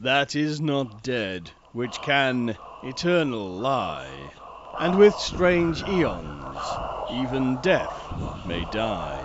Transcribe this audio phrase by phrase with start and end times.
[0.00, 4.30] that is not dead, which can eternal lie,
[4.78, 6.56] and with strange eons
[7.10, 8.14] even death
[8.46, 9.24] may die.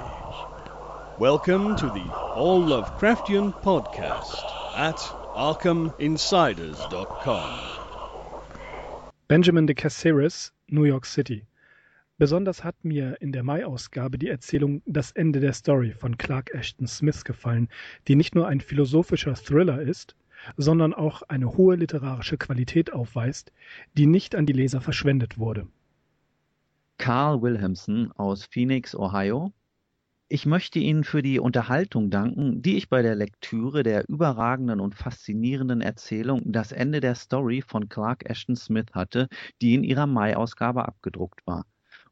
[1.20, 4.44] Welcome to the All Lovecraftian Podcast
[4.76, 4.98] at
[5.36, 7.60] ArkhamInsiders.com.
[9.28, 11.46] Benjamin de Caceres, New York City.
[12.18, 16.88] Besonders hat mir in der Mai-Ausgabe die Erzählung Das Ende der Story von Clark Ashton
[16.88, 17.70] Smith gefallen,
[18.08, 20.16] die nicht nur ein philosophischer Thriller ist,
[20.58, 23.52] sondern auch eine hohe literarische Qualität aufweist,
[23.94, 25.68] die nicht an die Leser verschwendet wurde.
[26.98, 29.52] Carl Williamson aus Phoenix, Ohio.
[30.30, 34.96] Ich möchte Ihnen für die Unterhaltung danken, die ich bei der Lektüre der überragenden und
[34.96, 39.28] faszinierenden Erzählung Das Ende der Story von Clark Ashton Smith hatte,
[39.62, 41.66] die in ihrer Mai-Ausgabe abgedruckt war.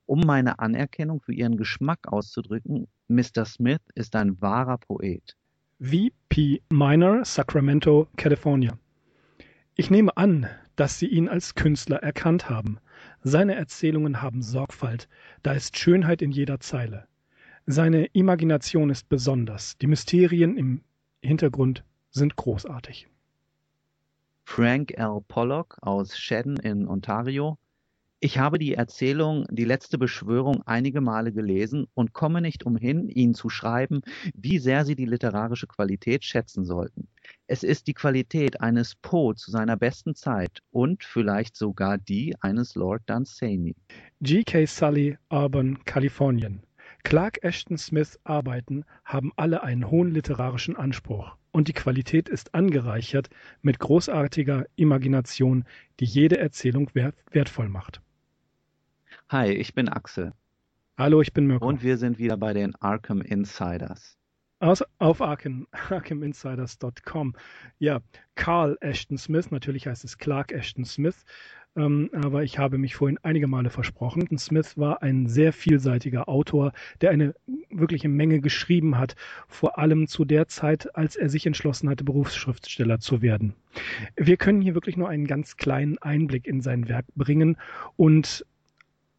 [0.05, 3.45] Um meine Anerkennung für Ihren Geschmack auszudrücken, Mr.
[3.45, 5.37] Smith ist ein wahrer Poet.
[5.83, 6.61] V.P.
[6.69, 8.77] Minor, Sacramento, California.
[9.73, 12.77] Ich nehme an, dass Sie ihn als Künstler erkannt haben.
[13.23, 15.09] Seine Erzählungen haben Sorgfalt,
[15.41, 17.07] da ist Schönheit in jeder Zeile.
[17.65, 20.83] Seine Imagination ist besonders, die Mysterien im
[21.23, 23.07] Hintergrund sind großartig.
[24.43, 25.21] Frank L.
[25.27, 27.57] Pollock aus Shedden in Ontario
[28.23, 33.33] ich habe die Erzählung Die letzte Beschwörung einige Male gelesen und komme nicht umhin, Ihnen
[33.33, 34.01] zu schreiben,
[34.35, 37.07] wie sehr Sie die literarische Qualität schätzen sollten.
[37.47, 42.75] Es ist die Qualität eines Poe zu seiner besten Zeit und vielleicht sogar die eines
[42.75, 43.75] Lord Dunsany.
[44.21, 44.67] G.K.
[44.67, 46.61] Sully, Auburn, Kalifornien.
[47.03, 53.31] Clark Ashton Smiths Arbeiten haben alle einen hohen literarischen Anspruch und die Qualität ist angereichert
[53.63, 55.65] mit großartiger Imagination,
[55.99, 57.99] die jede Erzählung wert wertvoll macht.
[59.31, 60.33] Hi, ich bin Axel.
[60.97, 61.65] Hallo, ich bin Mirko.
[61.65, 64.17] Und wir sind wieder bei den Arkham Insiders.
[64.59, 67.35] Aus, auf Arkham, arkhaminsiders.com.
[67.79, 68.01] Ja,
[68.35, 71.23] Carl Ashton Smith, natürlich heißt es Clark Ashton Smith,
[71.77, 74.37] ähm, aber ich habe mich vorhin einige Male versprochen.
[74.37, 77.33] Smith war ein sehr vielseitiger Autor, der eine
[77.69, 79.15] wirkliche Menge geschrieben hat,
[79.47, 83.53] vor allem zu der Zeit, als er sich entschlossen hatte, Berufsschriftsteller zu werden.
[84.17, 87.55] Wir können hier wirklich nur einen ganz kleinen Einblick in sein Werk bringen
[87.95, 88.45] und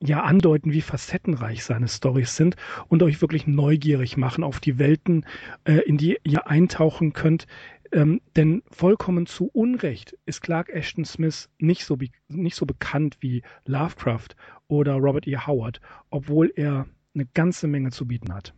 [0.02, 2.56] ja andeuten, wie facettenreich seine Stories sind
[2.88, 5.24] und euch wirklich neugierig machen auf die Welten,
[5.64, 7.46] äh, in die ihr eintauchen könnt.
[7.92, 11.98] Ähm, denn vollkommen zu Unrecht ist Clark Ashton Smith nicht so,
[12.28, 14.28] nicht so bekannt wie Lovecraft
[14.66, 15.36] oder Robert E.
[15.36, 15.80] Howard,
[16.10, 18.54] obwohl er eine ganze Menge zu bieten hat.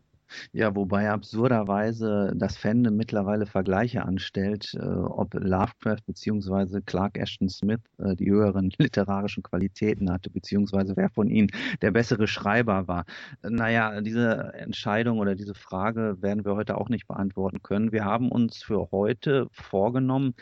[0.52, 7.80] Ja, wobei absurderweise das Fandom mittlerweile Vergleiche anstellt, äh, ob Lovecraft beziehungsweise Clark Ashton Smith
[7.98, 11.48] äh, die höheren literarischen Qualitäten hatte, beziehungsweise wer von ihnen
[11.82, 13.04] der bessere Schreiber war.
[13.42, 17.92] Naja, diese Entscheidung oder diese Frage werden wir heute auch nicht beantworten können.
[17.92, 20.34] Wir haben uns für heute vorgenommen,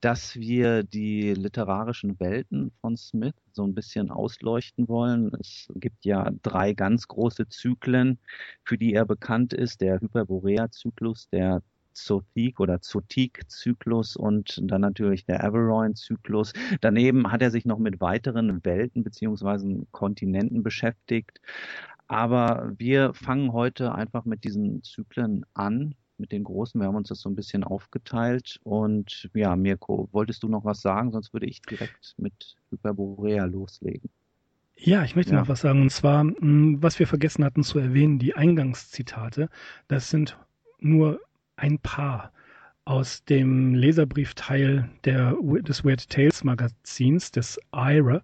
[0.00, 5.32] dass wir die literarischen Welten von Smith so ein bisschen ausleuchten wollen.
[5.40, 8.18] Es gibt ja drei ganz große Zyklen,
[8.62, 9.80] für die er bekannt ist.
[9.80, 11.62] Der Hyperborea-Zyklus, der
[11.92, 16.52] Zotik oder Zotik-Zyklus und dann natürlich der Averoin-Zyklus.
[16.80, 21.40] Daneben hat er sich noch mit weiteren Welten beziehungsweise Kontinenten beschäftigt.
[22.06, 26.80] Aber wir fangen heute einfach mit diesen Zyklen an mit den Großen.
[26.80, 28.58] Wir haben uns das so ein bisschen aufgeteilt.
[28.62, 31.12] Und ja, Mirko, wolltest du noch was sagen?
[31.12, 34.10] Sonst würde ich direkt mit Hyperborea loslegen.
[34.76, 35.40] Ja, ich möchte ja.
[35.40, 35.82] noch was sagen.
[35.82, 39.48] Und zwar, hm, was wir vergessen hatten zu erwähnen, die Eingangszitate.
[39.88, 40.38] Das sind
[40.78, 41.20] nur
[41.56, 42.32] ein paar
[42.84, 48.22] aus dem Leserbriefteil der, des Weird Tales Magazins, des IRA.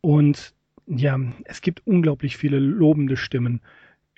[0.00, 0.54] Und
[0.86, 3.60] ja, es gibt unglaublich viele lobende Stimmen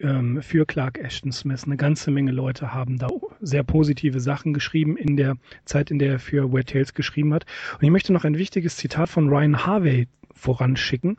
[0.01, 1.65] ähm, für Clark Ashton Smith.
[1.65, 3.09] Eine ganze Menge Leute haben da
[3.41, 7.47] sehr positive Sachen geschrieben in der Zeit, in der er für Weird Tales geschrieben hat.
[7.75, 11.17] Und ich möchte noch ein wichtiges Zitat von Ryan Harvey voranschicken.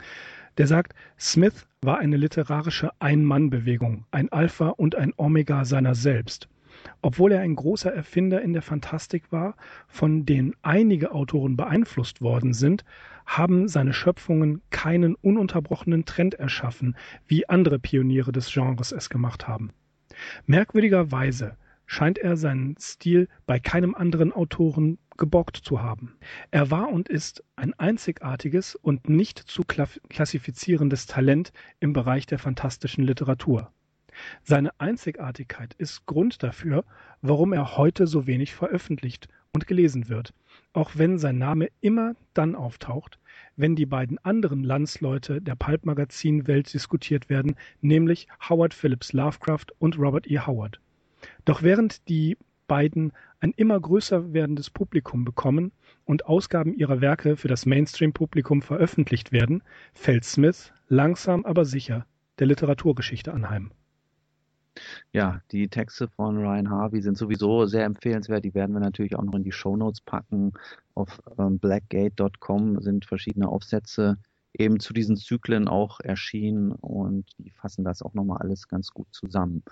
[0.58, 6.48] Der sagt, Smith war eine literarische Ein-Mann-Bewegung, ein Alpha und ein Omega seiner selbst.
[7.02, 9.56] Obwohl er ein großer Erfinder in der Fantastik war,
[9.88, 12.84] von denen einige Autoren beeinflusst worden sind,
[13.26, 16.96] haben seine Schöpfungen keinen ununterbrochenen Trend erschaffen,
[17.28, 19.72] wie andere Pioniere des Genres es gemacht haben.
[20.46, 26.16] Merkwürdigerweise scheint er seinen Stil bei keinem anderen Autoren gebockt zu haben.
[26.52, 33.04] Er war und ist ein einzigartiges und nicht zu klassifizierendes Talent im Bereich der fantastischen
[33.04, 33.72] Literatur.
[34.44, 36.86] Seine Einzigartigkeit ist Grund dafür,
[37.22, 40.34] warum er heute so wenig veröffentlicht und gelesen wird,
[40.74, 43.20] auch wenn sein Name immer dann auftaucht,
[43.56, 50.30] wenn die beiden anderen Landsleute der Pulp-Magazin-Welt diskutiert werden, nämlich Howard Phillips Lovecraft und Robert
[50.30, 50.40] E.
[50.40, 50.80] Howard.
[51.46, 52.36] Doch während die
[52.68, 55.72] beiden ein immer größer werdendes Publikum bekommen
[56.06, 59.62] und Ausgaben ihrer Werke für das Mainstream-Publikum veröffentlicht werden,
[59.94, 62.08] fällt Smith langsam aber sicher
[62.40, 63.72] der Literaturgeschichte anheim.
[65.12, 68.44] Ja, die Texte von Ryan Harvey sind sowieso sehr empfehlenswert.
[68.44, 70.54] Die werden wir natürlich auch noch in die Show Notes packen.
[70.96, 74.18] Auf ähm, blackgate.com sind verschiedene Aufsätze
[74.54, 79.08] eben zu diesen Zyklen auch erschienen und die fassen das auch nochmal alles ganz gut
[79.12, 79.64] zusammen.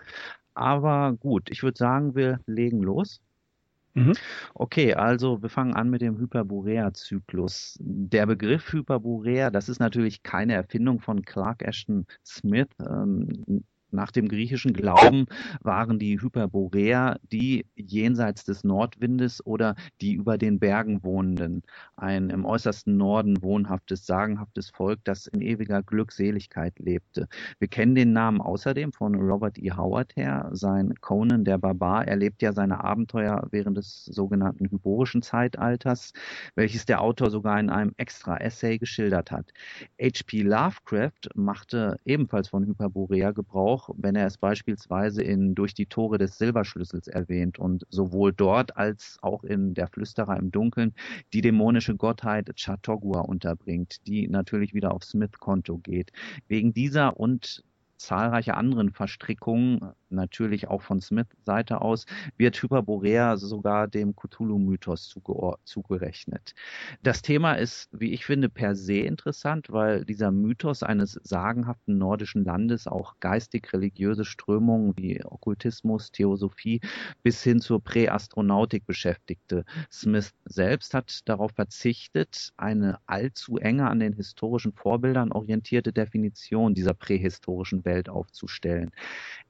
[0.53, 3.21] Aber gut, ich würde sagen, wir legen los.
[3.93, 4.13] Mhm.
[4.53, 7.77] Okay, also wir fangen an mit dem Hyperborea-Zyklus.
[7.81, 12.69] Der Begriff Hyperborea, das ist natürlich keine Erfindung von Clark Ashton Smith.
[12.79, 13.63] Ähm,
[13.93, 15.25] nach dem griechischen Glauben
[15.61, 21.63] waren die Hyperboreer die jenseits des Nordwindes oder die über den Bergen wohnenden.
[21.95, 27.27] Ein im äußersten Norden wohnhaftes, sagenhaftes Volk, das in ewiger Glückseligkeit lebte.
[27.59, 29.71] Wir kennen den Namen außerdem von Robert E.
[29.71, 30.49] Howard her.
[30.53, 36.13] Sein Conan der Barbar erlebt ja seine Abenteuer während des sogenannten hyborischen Zeitalters,
[36.55, 39.51] welches der Autor sogar in einem extra Essay geschildert hat.
[40.01, 40.41] H.P.
[40.41, 46.17] Lovecraft machte ebenfalls von Hyperborea Gebrauch auch, wenn er es beispielsweise in Durch die Tore
[46.17, 50.93] des Silberschlüssels erwähnt und sowohl dort als auch in Der Flüsterer im Dunkeln
[51.33, 56.11] die dämonische Gottheit Chautauqua unterbringt, die natürlich wieder auf Smith-Konto geht.
[56.47, 57.63] Wegen dieser und
[57.97, 62.05] zahlreiche anderen Verstrickungen, natürlich auch von Smith Seite aus,
[62.37, 65.15] wird Hyperborea sogar dem Cthulhu-Mythos
[65.63, 66.53] zugerechnet.
[67.03, 72.43] Das Thema ist, wie ich finde, per se interessant, weil dieser Mythos eines sagenhaften nordischen
[72.43, 76.81] Landes auch geistig-religiöse Strömungen wie Okkultismus, Theosophie
[77.23, 79.63] bis hin zur Präastronautik beschäftigte.
[79.91, 86.93] Smith selbst hat darauf verzichtet, eine allzu enge an den historischen Vorbildern orientierte Definition dieser
[86.93, 88.91] prähistorischen Welt Welt aufzustellen.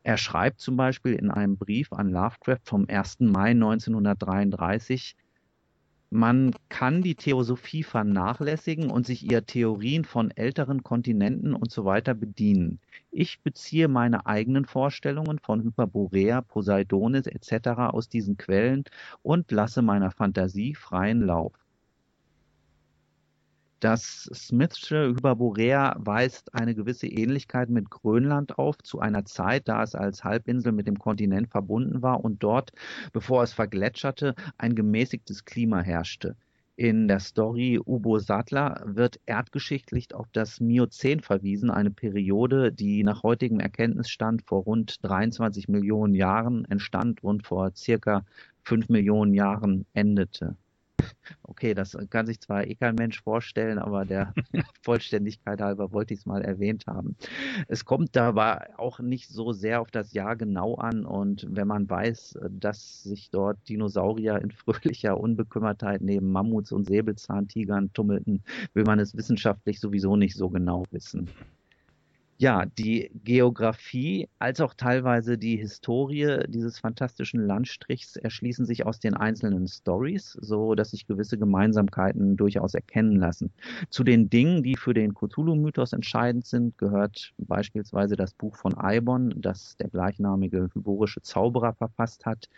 [0.03, 3.19] Er schreibt zum Beispiel in einem Brief an Lovecraft vom 1.
[3.21, 5.15] Mai 1933,
[6.13, 12.13] man kann die Theosophie vernachlässigen und sich ihr Theorien von älteren Kontinenten und so weiter
[12.13, 12.81] bedienen.
[13.12, 17.69] Ich beziehe meine eigenen Vorstellungen von Hyperborea, Poseidonis etc.
[17.94, 18.83] aus diesen Quellen
[19.21, 21.54] und lasse meiner Fantasie freien Lauf.
[23.81, 29.95] Das Smithsche Hyperborea weist eine gewisse Ähnlichkeit mit Grönland auf, zu einer Zeit, da es
[29.95, 32.74] als Halbinsel mit dem Kontinent verbunden war und dort,
[33.12, 36.36] bevor es vergletscherte, ein gemäßigtes Klima herrschte.
[36.75, 43.24] In der Story Ubo Sattler wird erdgeschichtlich auf das Miozän verwiesen, eine Periode, die nach
[43.24, 48.25] heutigem Erkenntnisstand vor rund 23 Millionen Jahren entstand und vor circa
[48.63, 50.56] 5 Millionen Jahren endete.
[51.44, 54.34] Okay, das kann sich zwar eh kein Mensch vorstellen, aber der
[54.81, 57.16] Vollständigkeit halber wollte ich es mal erwähnt haben.
[57.68, 61.90] Es kommt dabei auch nicht so sehr auf das Jahr genau an und wenn man
[61.90, 68.44] weiß, dass sich dort Dinosaurier in fröhlicher Unbekümmertheit neben Mammuts und Säbelzahntigern tummelten,
[68.74, 71.30] will man es wissenschaftlich sowieso nicht so genau wissen
[72.42, 79.14] ja, die Geografie als auch teilweise die Historie dieses fantastischen Landstrichs erschließen sich aus den
[79.14, 83.54] einzelnen Stories, so dass sich gewisse Gemeinsamkeiten durchaus erkennen lassen.
[83.92, 89.36] Zu den Dingen, die für den Cthulhu-Mythos entscheidend sind, gehört beispielsweise das Buch von Eibon,
[89.38, 92.50] das der gleichnamige hyborische Zauberer verfasst hat,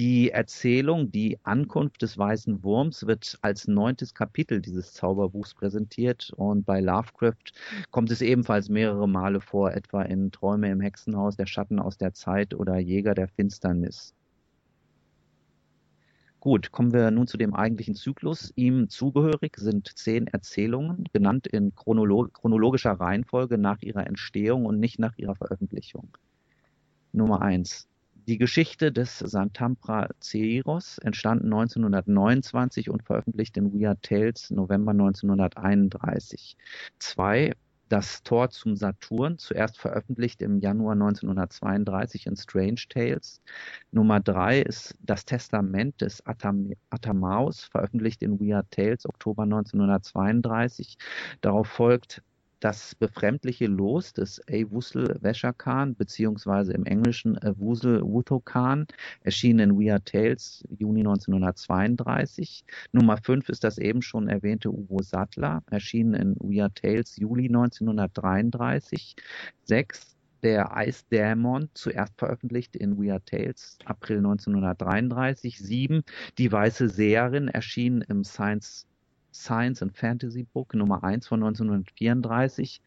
[0.00, 6.64] die Erzählung Die Ankunft des weißen Wurms wird als neuntes Kapitel dieses Zauberbuchs präsentiert und
[6.64, 7.52] bei Lovecraft
[7.90, 12.14] kommt es ebenfalls mehrere Male vor, etwa in Träume im Hexenhaus, Der Schatten aus der
[12.14, 14.14] Zeit oder Jäger der Finsternis.
[16.40, 18.54] Gut, kommen wir nun zu dem eigentlichen Zyklus.
[18.56, 24.98] Ihm zugehörig sind zehn Erzählungen, genannt in chronolo chronologischer Reihenfolge nach ihrer Entstehung und nicht
[24.98, 26.16] nach ihrer Veröffentlichung.
[27.12, 27.89] Nummer eins
[28.26, 36.56] die Geschichte des Santampra Ceiros entstand 1929 und veröffentlicht in Weird Tales November 1931.
[36.98, 37.52] Zwei
[37.90, 43.42] das Tor zum Saturn, zuerst veröffentlicht im Januar 1932 in Strange Tales.
[43.90, 50.96] Nummer drei ist Das Testament des Atam Atamaus, veröffentlicht in Weird Tales Oktober 1932.
[51.40, 52.22] Darauf folgt
[52.60, 58.86] das befremdliche Los des Awuzel Veshakan, beziehungsweise im Englischen Awuzel Wutokan,
[59.22, 62.64] erschien in Weird Tales Juni 1932.
[62.92, 69.16] Nummer 5 ist das eben schon erwähnte Uwo Sattler, erschienen in Weird Tales Juli 1933.
[69.64, 75.58] 6 der Eisdämon, zuerst veröffentlicht in Weird Tales, April 1933.
[75.58, 76.02] 7.
[76.38, 78.86] Die Weiße Seherin erschien im Science
[79.32, 82.80] Science and Fantasy Book Nummer 1 von 1934.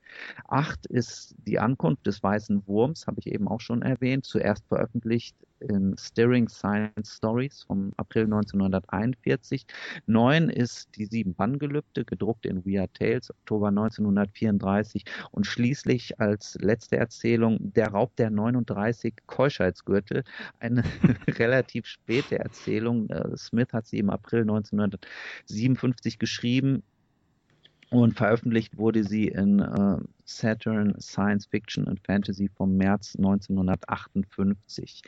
[0.47, 5.35] 8 ist Die Ankunft des Weißen Wurms, habe ich eben auch schon erwähnt, zuerst veröffentlicht
[5.63, 9.65] in Stirring Science Stories vom April 1941.
[10.05, 15.05] Neun ist die Sieben Banngelübde, gedruckt in Weird Tales, Oktober 1934.
[15.31, 20.23] Und schließlich als letzte Erzählung Der Raub der 39 Keuschheitsgürtel,
[20.59, 20.83] eine
[21.27, 23.09] relativ späte Erzählung.
[23.09, 26.83] Äh, Smith hat sie im April 1957 geschrieben
[27.93, 35.03] und veröffentlicht wurde sie in äh, Saturn Science Fiction and Fantasy vom März 1958.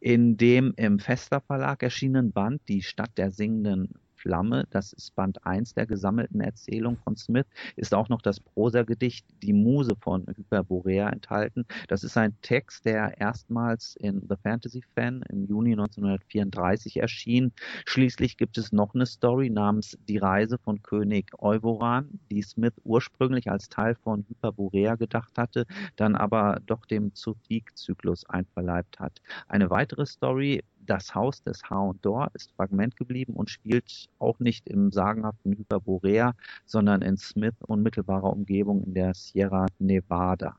[0.00, 5.44] In dem im Fester Verlag erschienenen Band Die Stadt der singenden Flamme, das ist Band
[5.46, 7.46] 1 der gesammelten Erzählung von Smith,
[7.76, 11.66] ist auch noch das Prosagedicht Die Muse von Hyperborea enthalten.
[11.86, 17.52] Das ist ein Text, der erstmals in The Fantasy Fan im Juni 1934 erschien.
[17.86, 23.50] Schließlich gibt es noch eine Story namens Die Reise von König Euvoran, die Smith ursprünglich
[23.50, 29.20] als Teil von Hyperborea gedacht hatte, dann aber doch dem Zotik-Zyklus einverleibt hat.
[29.46, 34.90] Eine weitere Story das Haus des Hound-Dor ist Fragment geblieben und spielt auch nicht im
[34.90, 36.34] sagenhaften Hyperborea,
[36.66, 40.56] sondern in Smith unmittelbarer Umgebung in der Sierra Nevada.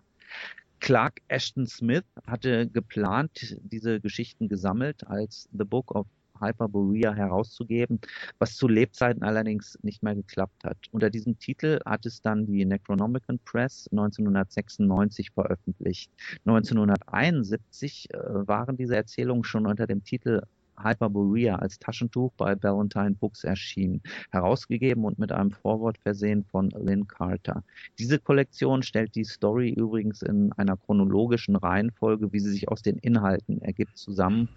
[0.80, 6.08] Clark Ashton Smith hatte geplant, diese Geschichten gesammelt als The Book of
[6.40, 8.00] Hyperborea herauszugeben,
[8.40, 10.78] was zu Lebzeiten allerdings nicht mehr geklappt hat.
[10.92, 16.12] Unter diesem Titel hat es dann die Necronomicon Press 1996 veröffentlicht.
[16.46, 18.18] 1971 äh,
[18.48, 20.42] waren diese Erzählungen schon unter dem Titel
[20.84, 27.08] Hyperborea als Taschentuch bei Valentine Books erschienen, herausgegeben und mit einem Vorwort versehen von Lynn
[27.08, 27.64] Carter.
[27.98, 32.98] Diese Kollektion stellt die Story übrigens in einer chronologischen Reihenfolge, wie sie sich aus den
[32.98, 34.50] Inhalten ergibt, zusammen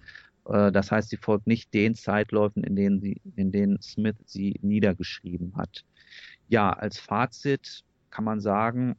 [0.45, 5.57] das heißt, sie folgt nicht den Zeitläufen, in denen, sie, in denen Smith sie niedergeschrieben
[5.57, 5.85] hat.
[6.49, 8.97] Ja, als Fazit kann man sagen,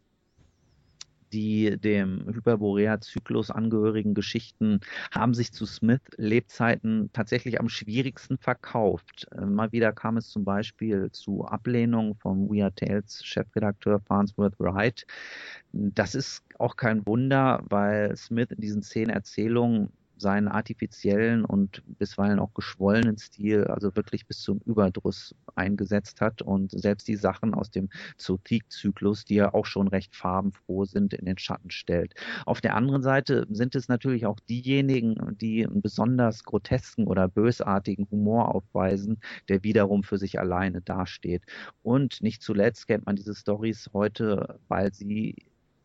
[1.34, 4.80] die dem Hyperborea-Zyklus angehörigen Geschichten
[5.12, 9.28] haben sich zu Smith Lebzeiten tatsächlich am schwierigsten verkauft.
[9.36, 14.60] Äh, mal wieder kam es zum Beispiel zu Ablehnung vom We Are Tales Chefredakteur Farnsworth
[14.60, 15.06] Wright.
[15.72, 19.92] Das ist auch kein Wunder, weil Smith in diesen zehn Erzählungen
[20.24, 26.72] seinen artifiziellen und bisweilen auch geschwollenen Stil also wirklich bis zum Überdruss eingesetzt hat und
[26.72, 31.38] selbst die Sachen aus dem Zotik-Zyklus, die ja auch schon recht farbenfroh sind, in den
[31.38, 32.13] Schatten stellt.
[32.46, 38.08] Auf der anderen Seite sind es natürlich auch diejenigen, die einen besonders grotesken oder bösartigen
[38.10, 41.44] Humor aufweisen, der wiederum für sich alleine dasteht.
[41.82, 45.36] Und nicht zuletzt kennt man diese Stories heute, weil sie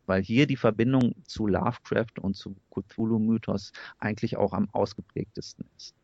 [0.09, 5.95] weil hier die Verbindung zu Lovecraft und zu Cthulhu-Mythos eigentlich auch am ausgeprägtesten ist.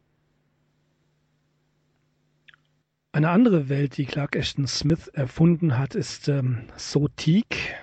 [3.12, 7.76] Eine andere Welt, die Clark Ashton Smith erfunden hat, ist ähm, Sotik.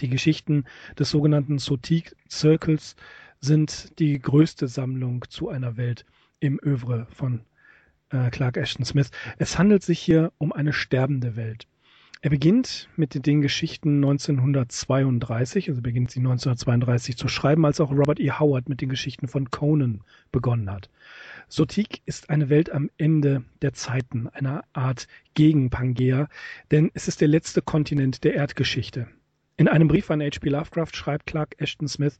[0.00, 0.64] Die Geschichten
[0.98, 2.96] des sogenannten Sotik Circles
[3.40, 6.06] sind die größte Sammlung zu einer Welt
[6.40, 7.44] im Övre von
[8.10, 9.10] äh, Clark Ashton Smith.
[9.38, 11.66] Es handelt sich hier um eine sterbende Welt.
[12.22, 18.18] Er beginnt mit den Geschichten 1932, also beginnt sie 1932 zu schreiben, als auch Robert
[18.18, 18.30] E.
[18.30, 20.00] Howard mit den Geschichten von Conan
[20.32, 20.88] begonnen hat.
[21.48, 26.28] Sotik ist eine Welt am Ende der Zeiten, eine Art Gegenpangea,
[26.70, 29.08] denn es ist der letzte Kontinent der Erdgeschichte.
[29.58, 30.48] In einem Brief an H.P.
[30.48, 32.18] Lovecraft schreibt Clark Ashton Smith,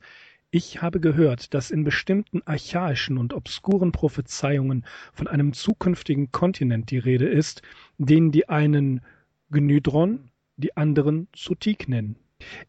[0.50, 6.98] ich habe gehört, dass in bestimmten archaischen und obskuren Prophezeiungen von einem zukünftigen Kontinent die
[6.98, 7.62] Rede ist,
[7.98, 9.00] den die einen
[9.50, 12.16] Gnydron, die anderen Sotik nennen.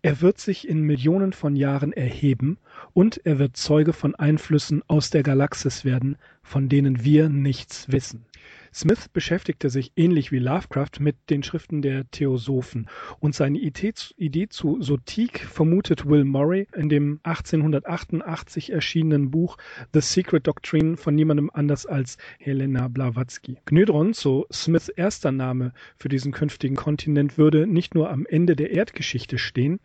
[0.02, 2.58] Er wird sich in Millionen von Jahren erheben
[2.94, 8.26] und er wird Zeuge von Einflüssen aus der Galaxis werden, von denen wir nichts wissen.
[8.74, 12.88] Smith beschäftigte sich ähnlich wie Lovecraft mit den Schriften der Theosophen
[13.20, 19.58] und seine Idee zu Sotik vermutet Will Murray in dem 1888 erschienenen Buch
[19.94, 23.58] The Secret Doctrine von niemandem anders als Helena Blavatsky.
[23.66, 28.72] Gnydron, so Smiths erster Name für diesen künftigen Kontinent, würde nicht nur am Ende der
[28.72, 29.80] Erdgeschichte stehen,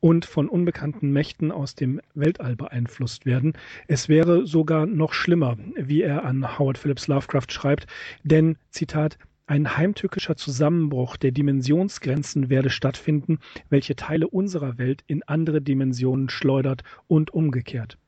[0.00, 3.52] und von unbekannten Mächten aus dem Weltall beeinflusst werden.
[3.86, 7.86] Es wäre sogar noch schlimmer, wie er an Howard Phillips Lovecraft schreibt,
[8.24, 15.60] denn, Zitat, ein heimtückischer Zusammenbruch der Dimensionsgrenzen werde stattfinden, welche Teile unserer Welt in andere
[15.60, 17.98] Dimensionen schleudert und umgekehrt.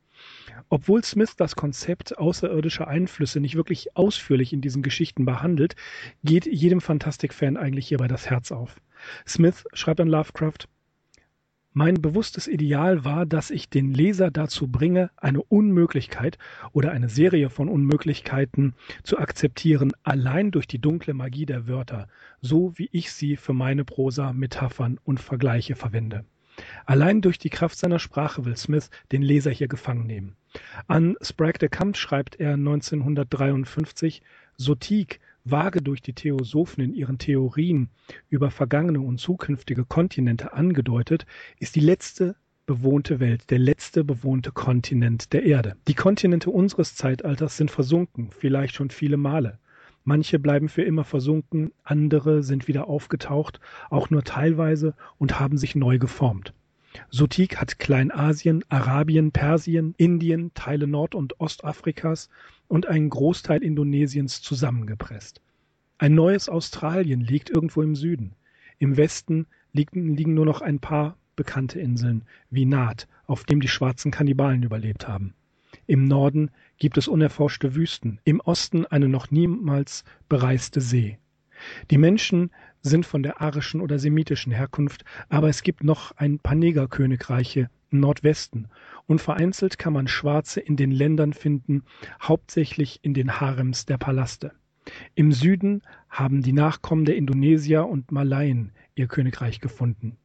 [0.69, 5.75] Obwohl Smith das Konzept außerirdischer Einflüsse nicht wirklich ausführlich in diesen Geschichten behandelt,
[6.23, 8.77] geht jedem Fantastik-Fan eigentlich hierbei das Herz auf.
[9.27, 10.69] Smith schreibt an Lovecraft,
[11.73, 16.39] mein bewusstes Ideal war, dass ich den Leser dazu bringe, eine Unmöglichkeit
[16.73, 22.09] oder eine Serie von Unmöglichkeiten zu akzeptieren, allein durch die dunkle Magie der Wörter,
[22.41, 26.25] so wie ich sie für meine Prosa, Metaphern und Vergleiche verwende.
[26.85, 30.37] Allein durch die Kraft seiner Sprache will Smith den Leser hier gefangen nehmen.
[30.87, 34.23] An Sprague de Camp schreibt er 1953,
[34.57, 37.89] Sotik, vage durch die Theosophen in ihren Theorien
[38.29, 41.27] über vergangene und zukünftige Kontinente angedeutet,
[41.59, 45.77] ist die letzte bewohnte Welt, der letzte bewohnte Kontinent der Erde.
[45.89, 49.59] Die Kontinente unseres Zeitalters sind versunken, vielleicht schon viele Male.
[50.05, 55.75] Manche bleiben für immer versunken, andere sind wieder aufgetaucht, auch nur teilweise und haben sich
[55.75, 56.55] neu geformt.
[57.09, 62.29] Sotik hat Kleinasien, Arabien, Persien, Indien, Teile Nord- und Ostafrikas
[62.73, 65.43] und einen Großteil Indonesiens zusammengepresst.
[65.99, 68.33] Ein neues Australien liegt irgendwo im Süden.
[68.79, 73.69] Im Westen liegen, liegen nur noch ein paar bekannte Inseln wie Naht, auf dem die
[73.69, 75.35] schwarzen Kannibalen überlebt haben.
[75.87, 81.19] Im Norden gibt es unerforschte Wüsten, im Osten eine noch niemals bereiste See.
[81.91, 82.51] Die Menschen
[82.81, 87.69] sind von der arischen oder semitischen Herkunft, aber es gibt noch ein paar Negerkönigreiche
[88.01, 88.69] Nordwesten
[89.07, 91.83] und vereinzelt kann man Schwarze in den Ländern finden,
[92.21, 94.53] hauptsächlich in den Harems der Palaste.
[95.15, 100.17] Im Süden haben die Nachkommen der Indonesier und Malaien ihr Königreich gefunden.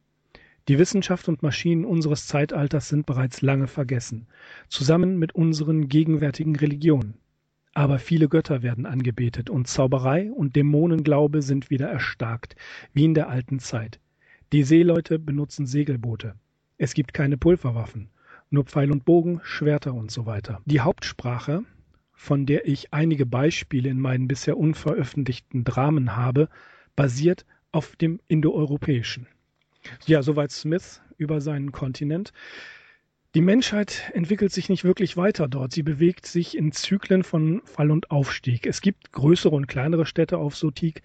[0.68, 4.26] Die Wissenschaft und Maschinen unseres Zeitalters sind bereits lange vergessen,
[4.68, 7.14] zusammen mit unseren gegenwärtigen Religionen.
[7.72, 12.56] Aber viele Götter werden angebetet und Zauberei und Dämonenglaube sind wieder erstarkt,
[12.92, 14.00] wie in der alten Zeit.
[14.52, 16.34] Die Seeleute benutzen Segelboote.
[16.78, 18.08] Es gibt keine Pulverwaffen,
[18.50, 20.62] nur Pfeil und Bogen, Schwerter und so weiter.
[20.64, 21.64] Die Hauptsprache,
[22.12, 26.48] von der ich einige Beispiele in meinen bisher unveröffentlichten Dramen habe,
[26.94, 29.26] basiert auf dem Indoeuropäischen.
[30.06, 32.32] Ja, soweit Smith über seinen Kontinent.
[33.34, 35.72] Die Menschheit entwickelt sich nicht wirklich weiter dort.
[35.72, 38.66] Sie bewegt sich in Zyklen von Fall und Aufstieg.
[38.66, 41.02] Es gibt größere und kleinere Städte auf Sotik,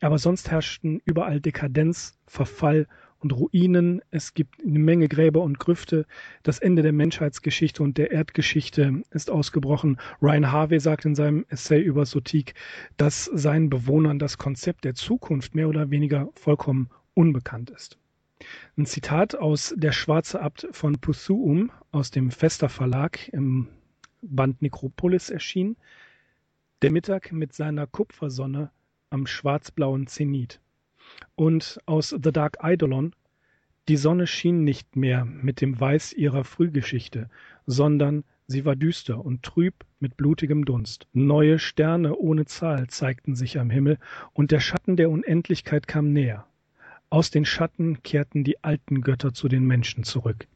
[0.00, 2.88] aber sonst herrschten überall Dekadenz, Verfall
[3.22, 4.02] und Ruinen.
[4.10, 6.06] Es gibt eine Menge Gräber und Grüfte.
[6.42, 9.98] Das Ende der Menschheitsgeschichte und der Erdgeschichte ist ausgebrochen.
[10.20, 12.54] Ryan Harvey sagt in seinem Essay über Sotik,
[12.96, 17.98] dass seinen Bewohnern das Konzept der Zukunft mehr oder weniger vollkommen unbekannt ist.
[18.76, 23.68] Ein Zitat aus Der schwarze Abt von Puthuum aus dem Fester Verlag im
[24.20, 25.76] Band Necropolis erschien.
[26.82, 28.70] Der Mittag mit seiner Kupfersonne
[29.10, 30.60] am schwarzblauen Zenit.
[31.34, 33.14] Und aus The Dark Eidolon
[33.88, 37.28] die Sonne schien nicht mehr mit dem Weiß ihrer Frühgeschichte,
[37.66, 41.08] sondern sie war düster und trüb mit blutigem Dunst.
[41.12, 43.98] Neue Sterne ohne Zahl zeigten sich am Himmel,
[44.34, 46.46] und der Schatten der Unendlichkeit kam näher.
[47.10, 50.46] Aus den Schatten kehrten die alten Götter zu den Menschen zurück.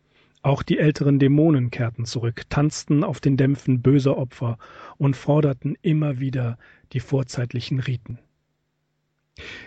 [0.42, 4.56] Auch die älteren Dämonen kehrten zurück, tanzten auf den Dämpfen böser Opfer
[4.98, 6.58] und forderten immer wieder
[6.92, 8.20] die vorzeitlichen Riten.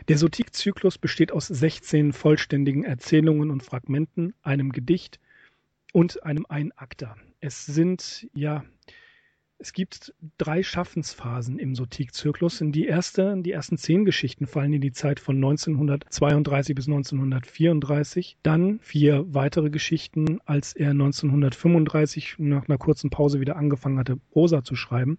[0.07, 5.19] Der Sotik-Zyklus besteht aus 16 vollständigen Erzählungen und Fragmenten, einem Gedicht
[5.93, 7.15] und einem Einakter.
[7.39, 8.63] Es sind ja
[9.61, 12.63] es gibt drei Schaffensphasen im Sotik-Zyklus.
[12.63, 18.37] Die erste, die ersten zehn Geschichten fallen in die Zeit von 1932 bis 1934.
[18.41, 24.63] Dann vier weitere Geschichten, als er 1935 nach einer kurzen Pause wieder angefangen hatte, Prosa
[24.63, 25.17] zu schreiben.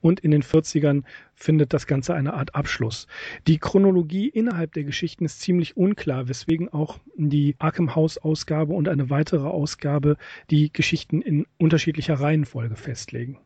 [0.00, 1.02] Und in den 40ern
[1.34, 3.08] findet das Ganze eine Art Abschluss.
[3.48, 8.88] Die Chronologie innerhalb der Geschichten ist ziemlich unklar, weswegen auch die Arkham House Ausgabe und
[8.88, 10.16] eine weitere Ausgabe
[10.48, 13.40] die Geschichten in unterschiedlicher Reihenfolge festlegen.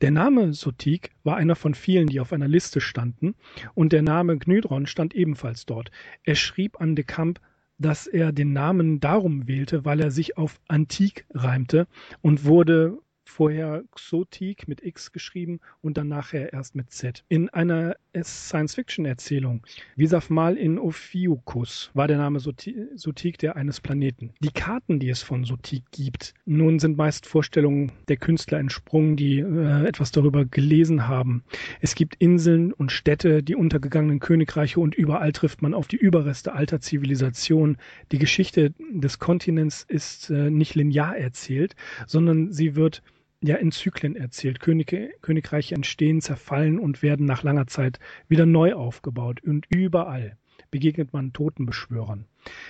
[0.00, 3.34] Der Name Sotik war einer von vielen, die auf einer Liste standen,
[3.74, 5.90] und der Name Gnydron stand ebenfalls dort.
[6.24, 7.40] Er schrieb an de Camp,
[7.78, 11.86] dass er den Namen darum wählte, weil er sich auf Antik reimte
[12.22, 12.98] und wurde
[13.36, 17.22] vorher Xotik mit X geschrieben und dann nachher erst mit Z.
[17.28, 19.62] In einer Science-Fiction-Erzählung,
[19.94, 24.32] Visaf mal in Ophiuchus, war der Name Sotik der eines Planeten.
[24.40, 29.40] Die Karten, die es von Sotik gibt, nun sind meist Vorstellungen der Künstler entsprungen, die
[29.40, 31.44] äh, etwas darüber gelesen haben.
[31.82, 36.54] Es gibt Inseln und Städte, die untergegangenen Königreiche und überall trifft man auf die Überreste
[36.54, 37.76] alter Zivilisation.
[38.12, 43.02] Die Geschichte des Kontinents ist äh, nicht linear erzählt, sondern sie wird
[43.42, 44.60] ja in Zyklen erzählt.
[44.60, 49.42] Könige, Königreiche entstehen, zerfallen und werden nach langer Zeit wieder neu aufgebaut.
[49.42, 50.36] Und überall
[50.70, 52.26] begegnet man Totenbeschwörern.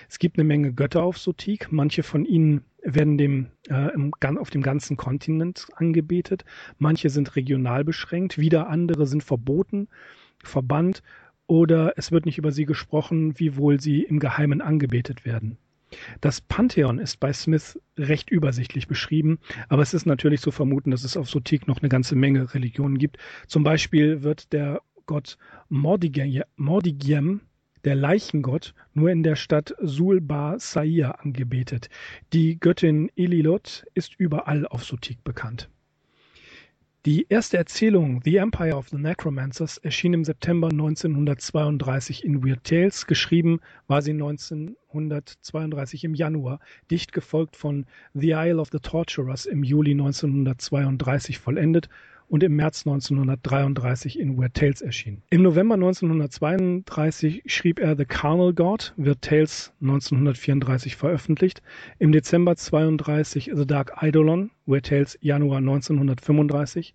[0.09, 1.69] Es gibt eine Menge Götter auf Sotik.
[1.71, 6.45] Manche von ihnen werden dem, äh, im, auf dem ganzen Kontinent angebetet.
[6.79, 8.39] Manche sind regional beschränkt.
[8.39, 9.89] Wieder andere sind verboten,
[10.43, 11.03] verbannt
[11.47, 15.59] oder es wird nicht über sie gesprochen, wie wohl sie im Geheimen angebetet werden.
[16.21, 21.05] Das Pantheon ist bei Smith recht übersichtlich beschrieben, aber es ist natürlich zu vermuten, dass
[21.05, 23.19] es auf Sotik noch eine ganze Menge Religionen gibt.
[23.47, 27.41] Zum Beispiel wird der Gott Mordigiem,
[27.85, 31.89] der Leichengott, nur in der Stadt Sul-Ba Sair angebetet.
[32.33, 35.69] Die Göttin Elilot ist überall auf Sutik bekannt.
[37.07, 43.07] Die erste Erzählung The Empire of the Necromancers erschien im September 1932 in Weird Tales.
[43.07, 46.59] Geschrieben war sie 1932 im Januar,
[46.91, 51.89] dicht gefolgt von The Isle of the Torturers im Juli 1932 vollendet
[52.29, 55.23] und im März 1933 in Weird Tales erschien.
[55.31, 61.63] Im November 1932 schrieb er The Carnal God, wird Tales 1934 veröffentlicht.
[61.99, 66.95] Im Dezember 1932 The Dark Eidolon, Weird Tales Januar 1935.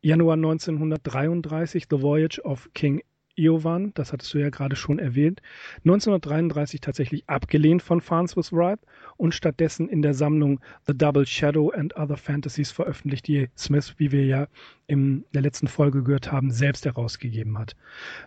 [0.00, 3.02] Januar 1933 The Voyage of King
[3.36, 5.40] Iowan, das hattest du ja gerade schon erwähnt,
[5.78, 8.80] 1933 tatsächlich abgelehnt von Farnsworth Wright
[9.16, 14.12] und stattdessen in der Sammlung The Double Shadow and Other Fantasies veröffentlicht, die Smith, wie
[14.12, 14.48] wir ja
[14.86, 17.74] in der letzten Folge gehört haben, selbst herausgegeben hat.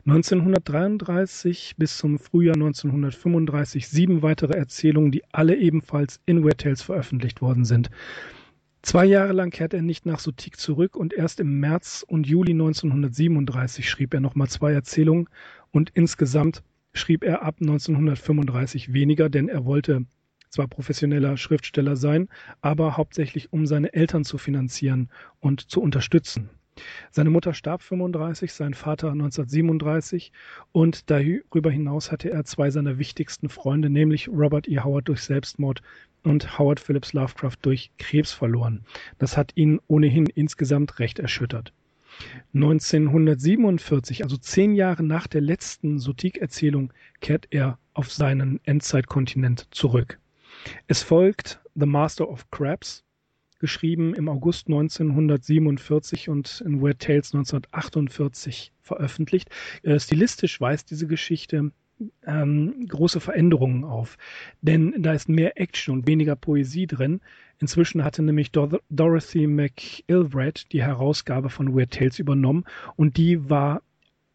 [0.06, 7.42] 1933 bis zum Frühjahr 1935 sieben weitere Erzählungen, die alle ebenfalls in Weird Tales veröffentlicht
[7.42, 7.90] worden sind.
[8.86, 12.52] Zwei Jahre lang kehrte er nicht nach Sutik zurück und erst im März und Juli
[12.52, 15.28] 1937 schrieb er nochmal zwei Erzählungen
[15.72, 16.62] und insgesamt
[16.94, 20.06] schrieb er ab 1935 weniger, denn er wollte
[20.52, 22.30] zwar professioneller Schriftsteller sein,
[22.62, 26.52] aber hauptsächlich um seine Eltern zu finanzieren und zu unterstützen.
[27.10, 30.32] Seine Mutter starb 35, sein Vater 1937
[30.74, 34.82] und darüber hinaus hatte er zwei seiner wichtigsten Freunde, nämlich Robert E.
[34.82, 35.82] Howard durch Selbstmord
[36.26, 38.86] und Howard Phillips Lovecraft durch Krebs verloren.
[39.18, 41.74] Das hat ihn ohnehin insgesamt recht erschüttert.
[42.54, 50.20] 1947, also zehn Jahre nach der letzten Sotik-Erzählung, kehrt er auf seinen Endzeitkontinent zurück.
[50.88, 53.04] Es folgt The Master of Crabs,
[53.60, 59.50] geschrieben im August 1947 und in Weird Tales 1948 veröffentlicht.
[59.84, 61.72] Äh, stilistisch weist diese Geschichte
[62.26, 64.18] ähm, große Veränderungen auf.
[64.62, 67.22] Denn da ist mehr Action und weniger Poesie drin.
[67.60, 73.82] Inzwischen hatte nämlich Dor Dorothy McIlvred die Herausgabe von Weird Tales übernommen und die war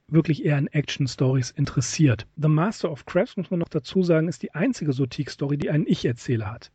[0.09, 2.27] wirklich eher in Action-Stories interessiert.
[2.37, 5.87] The Master of Crafts, muss man noch dazu sagen, ist die einzige Sotik-Story, die einen
[5.87, 6.73] Ich-Erzähler hat.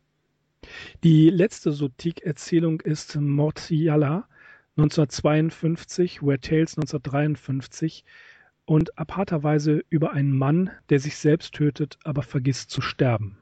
[1.04, 4.26] Die letzte Sotik-Erzählung ist Mortiala
[4.76, 8.04] 1952, Weird Tales 1953
[8.66, 13.38] und aparterweise über einen Mann, der sich selbst tötet, aber vergisst zu sterben.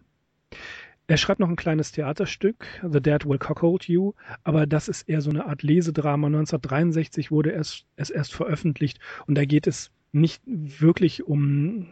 [1.06, 5.20] Er schreibt noch ein kleines Theaterstück, The Dead Will Cockhold You, aber das ist eher
[5.20, 6.28] so eine Art Lesedrama.
[6.28, 11.88] 1963 wurde es, es erst veröffentlicht und da geht es nicht wirklich um,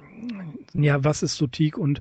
[0.72, 2.00] ja, was ist Sotik und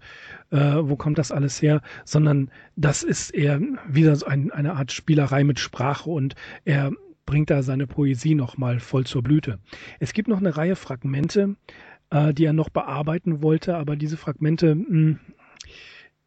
[0.52, 4.92] äh, wo kommt das alles her, sondern das ist eher wieder so ein, eine Art
[4.92, 6.92] Spielerei mit Sprache und er
[7.26, 9.60] bringt da seine Poesie nochmal voll zur Blüte.
[10.00, 11.56] Es gibt noch eine Reihe Fragmente,
[12.10, 15.20] äh, die er noch bearbeiten wollte, aber diese Fragmente, mh, hm,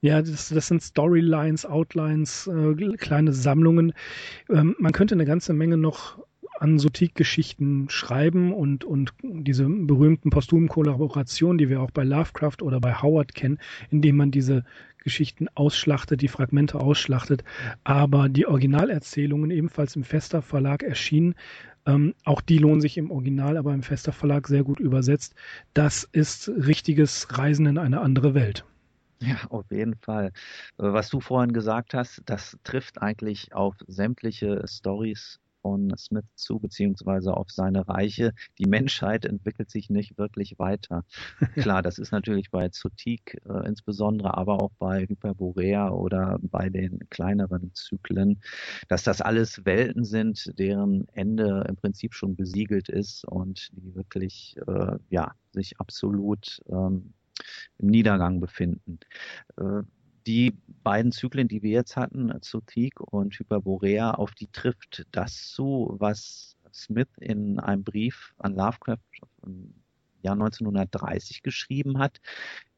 [0.00, 3.94] ja, das, das sind Storylines, Outlines, äh, kleine Sammlungen.
[4.50, 6.18] Ähm, man könnte eine ganze Menge noch
[6.60, 12.80] an Sotik-Geschichten schreiben und, und diese berühmten posthumen Kollaborationen, die wir auch bei Lovecraft oder
[12.80, 13.58] bei Howard kennen,
[13.90, 14.64] indem man diese
[15.04, 17.44] Geschichten ausschlachtet, die Fragmente ausschlachtet.
[17.84, 21.34] Aber die Originalerzählungen ebenfalls im Fester Verlag erschienen.
[21.86, 25.34] Ähm, auch die lohnen sich im Original, aber im Fester Verlag sehr gut übersetzt.
[25.74, 28.64] Das ist richtiges Reisen in eine andere Welt.
[29.20, 30.32] Ja, auf jeden Fall.
[30.76, 37.34] Was du vorhin gesagt hast, das trifft eigentlich auf sämtliche Stories von Smith zu, beziehungsweise
[37.34, 38.34] auf seine Reiche.
[38.58, 41.06] Die Menschheit entwickelt sich nicht wirklich weiter.
[41.54, 46.98] Klar, das ist natürlich bei Zotik äh, insbesondere, aber auch bei Hyperborea oder bei den
[47.08, 48.42] kleineren Zyklen,
[48.88, 54.56] dass das alles Welten sind, deren Ende im Prinzip schon besiegelt ist und die wirklich,
[54.66, 57.14] äh, ja, sich absolut ähm,
[57.78, 58.98] im Niedergang befinden.
[59.56, 59.82] Äh,
[60.26, 65.96] die beiden Zyklen, die wir jetzt hatten, Zotik und Hyperborea, auf die trifft das zu,
[65.98, 68.98] was Smith in einem Brief an Lovecraft
[69.44, 69.74] im
[70.22, 72.20] Jahr 1930 geschrieben hat.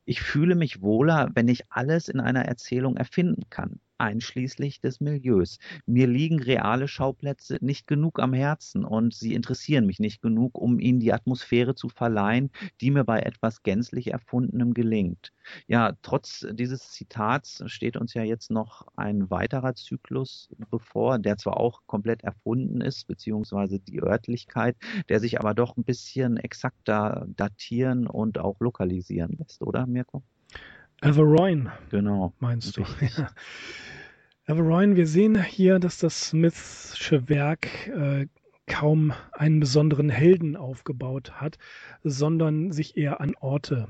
[0.04, 5.58] Ich fühle mich wohler, wenn ich alles in einer Erzählung erfinden kann einschließlich des Milieus.
[5.86, 10.78] Mir liegen reale Schauplätze nicht genug am Herzen und sie interessieren mich nicht genug, um
[10.80, 15.32] ihnen die Atmosphäre zu verleihen, die mir bei etwas gänzlich Erfundenem gelingt.
[15.66, 21.58] Ja, trotz dieses Zitats steht uns ja jetzt noch ein weiterer Zyklus bevor, der zwar
[21.58, 24.76] auch komplett erfunden ist, beziehungsweise die Örtlichkeit,
[25.08, 30.22] der sich aber doch ein bisschen exakter datieren und auch lokalisieren lässt, oder Mirko?
[31.02, 31.70] Everoin.
[31.90, 32.32] Genau.
[32.40, 32.82] Meinst du?
[33.16, 33.28] Ja.
[34.46, 38.26] Everoin, wir sehen hier, dass das Smithsche Werk äh,
[38.66, 41.58] kaum einen besonderen Helden aufgebaut hat,
[42.04, 43.88] sondern sich eher an Orte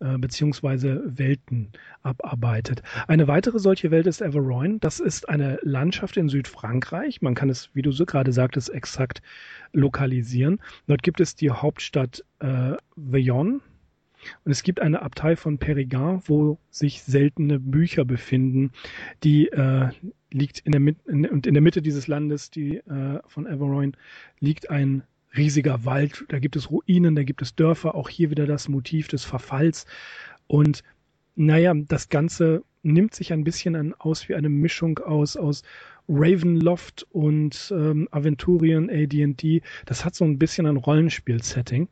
[0.00, 2.82] äh, beziehungsweise Welten abarbeitet.
[3.08, 4.78] Eine weitere solche Welt ist Everoin.
[4.80, 7.22] Das ist eine Landschaft in Südfrankreich.
[7.22, 9.22] Man kann es, wie du so gerade sagtest, exakt
[9.72, 10.60] lokalisieren.
[10.86, 13.62] Dort gibt es die Hauptstadt äh, Veillon.
[14.44, 18.72] Und es gibt eine Abtei von Périgord, wo sich seltene Bücher befinden,
[19.22, 19.88] die äh,
[20.30, 23.96] liegt in der Mitte und in der Mitte dieses Landes, die äh, von Everoin,
[24.40, 25.02] liegt ein
[25.36, 29.08] riesiger Wald, da gibt es Ruinen, da gibt es Dörfer, auch hier wieder das Motiv
[29.08, 29.86] des Verfalls.
[30.46, 30.82] Und
[31.34, 35.62] naja, das Ganze nimmt sich ein bisschen an, aus wie eine Mischung aus, aus
[36.08, 39.62] Ravenloft und ähm, Aventurian AD&D.
[39.86, 41.88] Das hat so ein bisschen ein Rollenspiel-Setting.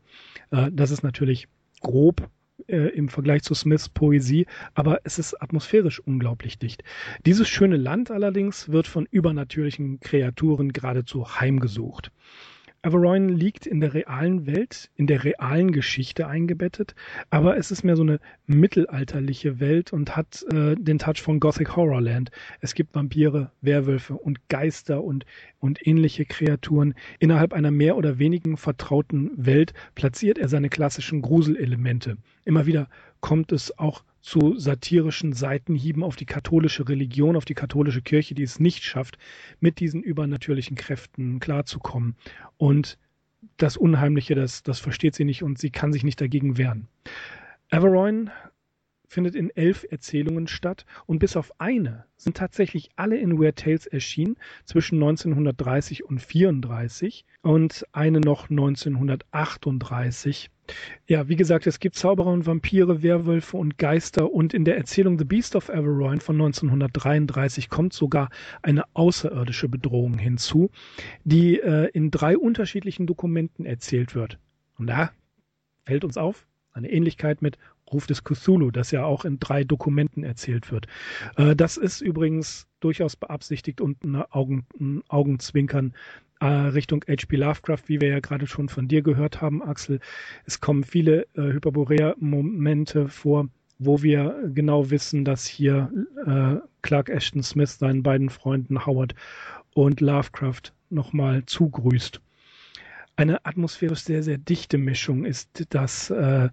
[0.51, 1.47] Äh, das ist natürlich
[1.85, 2.27] grob
[2.67, 6.83] äh, im Vergleich zu Smiths Poesie, aber es ist atmosphärisch unglaublich dicht.
[7.27, 12.11] Dieses schöne Land allerdings wird von übernatürlichen Kreaturen geradezu heimgesucht.
[12.85, 16.93] Averoin liegt in der realen Welt, in der realen Geschichte eingebettet,
[17.31, 21.75] aber es ist mehr so eine mittelalterliche Welt und hat äh, den Touch von Gothic
[21.75, 22.29] Horrorland.
[22.61, 25.25] Es gibt Vampire, Werwölfe und Geister und,
[25.59, 26.93] und ähnliche Kreaturen.
[27.17, 32.17] Innerhalb einer mehr oder wenigen vertrauten Welt platziert er seine klassischen Gruselelemente.
[32.43, 32.87] Immer wieder
[33.19, 38.41] kommt es auch zu satirischen Seitenhieben auf die katholische Religion, auf die katholische Kirche, die
[38.41, 39.19] es nicht schafft,
[39.59, 42.15] mit diesen übernatürlichen Kräften klarzukommen.
[42.57, 42.97] Und
[43.57, 46.87] das Unheimliche, das, das versteht sie nicht und sie kann sich nicht dagegen wehren.
[47.69, 48.31] Averoin
[49.07, 53.87] findet in elf Erzählungen statt und bis auf eine sind tatsächlich alle in Weird Tales
[53.87, 60.49] erschienen zwischen 1930 und 34 und eine noch 1938.
[61.07, 65.19] Ja, wie gesagt, es gibt Zauberer und Vampire, Werwölfe und Geister und in der Erzählung
[65.19, 68.29] The Beast of Averoin von 1933 kommt sogar
[68.63, 70.71] eine außerirdische Bedrohung hinzu,
[71.23, 74.39] die äh, in drei unterschiedlichen Dokumenten erzählt wird.
[74.77, 75.11] Und da
[75.85, 77.57] fällt uns auf, eine Ähnlichkeit mit
[77.91, 80.87] Ruf des Cthulhu, das ja auch in drei Dokumenten erzählt wird.
[81.37, 85.93] Äh, das ist übrigens durchaus beabsichtigt und ein, Augen, ein Augenzwinkern
[86.39, 87.35] äh, Richtung H.P.
[87.37, 89.99] Lovecraft, wie wir ja gerade schon von dir gehört haben, Axel.
[90.45, 93.47] Es kommen viele äh, Hyperborea-Momente vor,
[93.79, 95.91] wo wir genau wissen, dass hier
[96.25, 99.15] äh, Clark Ashton Smith seinen beiden Freunden Howard
[99.73, 102.21] und Lovecraft nochmal zugrüßt.
[103.17, 106.49] Eine atmosphärisch sehr, sehr dichte Mischung ist das äh,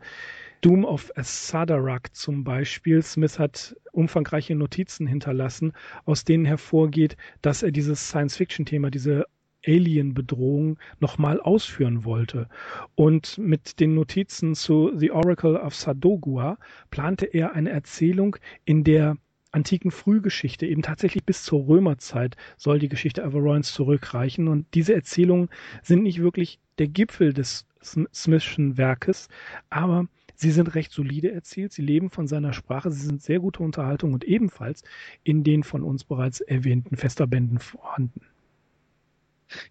[0.62, 3.03] Doom of Sadarak zum Beispiel.
[3.03, 5.72] Smith hat umfangreiche Notizen hinterlassen,
[6.05, 9.27] aus denen hervorgeht, dass er dieses Science-Fiction-Thema, diese
[9.66, 12.48] Alien-Bedrohung nochmal ausführen wollte.
[12.94, 16.59] Und mit den Notizen zu The Oracle of Sadogua
[16.90, 19.16] plante er eine Erzählung, in der
[19.51, 24.46] antiken Frühgeschichte, eben tatsächlich bis zur Römerzeit soll die Geschichte Averoins zurückreichen.
[24.46, 25.48] Und diese Erzählungen
[25.83, 29.29] sind nicht wirklich der Gipfel des Smithschen Werkes,
[29.68, 30.07] aber
[30.42, 34.12] Sie sind recht solide erzählt, sie leben von seiner Sprache, sie sind sehr gute Unterhaltung
[34.12, 34.83] und ebenfalls
[35.22, 38.22] in den von uns bereits erwähnten Festerbänden vorhanden.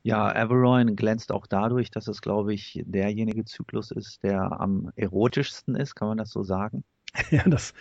[0.02, 5.76] Ja, Averoin glänzt auch dadurch, dass es, glaube ich, derjenige Zyklus ist, der am erotischsten
[5.76, 6.86] ist, kann man das so sagen?
[7.32, 7.74] Ja, das,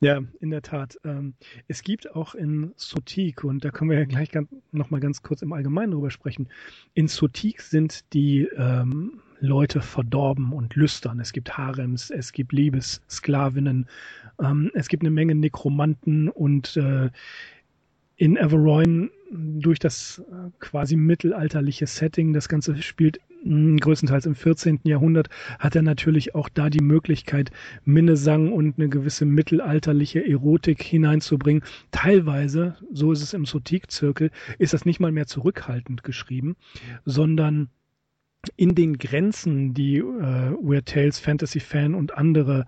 [0.00, 0.98] ja, in der Tat.
[1.04, 1.34] Ähm,
[1.68, 5.22] es gibt auch in Sotik, und da können wir ja gleich ganz, noch mal ganz
[5.22, 6.48] kurz im Allgemeinen drüber sprechen.
[6.94, 11.18] In Sotik sind die ähm, Leute verdorben und lüstern.
[11.20, 13.88] Es gibt Harems, es gibt Liebessklavinnen,
[14.40, 17.10] ähm, es gibt eine Menge Nekromanten und äh,
[18.16, 24.80] in Everoin durch das äh, quasi mittelalterliche Setting, das Ganze spielt mh, größtenteils im 14.
[24.84, 25.28] Jahrhundert,
[25.58, 27.50] hat er natürlich auch da die Möglichkeit,
[27.84, 31.64] Minnesang und eine gewisse mittelalterliche Erotik hineinzubringen.
[31.90, 36.54] Teilweise, so ist es im Sotik-Zirkel, ist das nicht mal mehr zurückhaltend geschrieben,
[37.04, 37.70] sondern
[38.56, 42.66] in den Grenzen, die äh, Weird Tales, Fantasy Fan und andere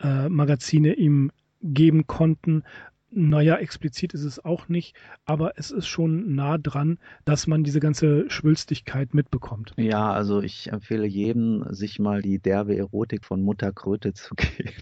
[0.00, 1.30] äh, Magazine ihm
[1.62, 2.62] geben konnten,
[3.10, 4.94] naja, explizit ist es auch nicht,
[5.24, 9.72] aber es ist schon nah dran, dass man diese ganze Schwülstigkeit mitbekommt.
[9.76, 14.72] Ja, also ich empfehle jedem, sich mal die derbe Erotik von Mutter Kröte zu geben.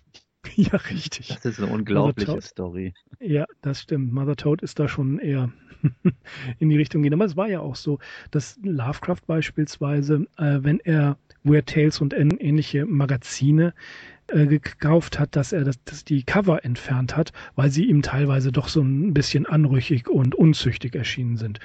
[0.72, 1.28] Ja, richtig.
[1.28, 2.94] Das ist eine unglaubliche Story.
[3.20, 4.12] Ja, das stimmt.
[4.12, 5.52] Mother Toad ist da schon eher
[6.58, 7.12] in die Richtung gehen.
[7.12, 7.98] Aber es war ja auch so,
[8.30, 13.74] dass Lovecraft beispielsweise, äh, wenn er Weird Tales und ähnliche Magazine
[14.28, 18.50] äh, gekauft hat, dass er das, dass die Cover entfernt hat, weil sie ihm teilweise
[18.50, 21.60] doch so ein bisschen anrüchig und unzüchtig erschienen sind.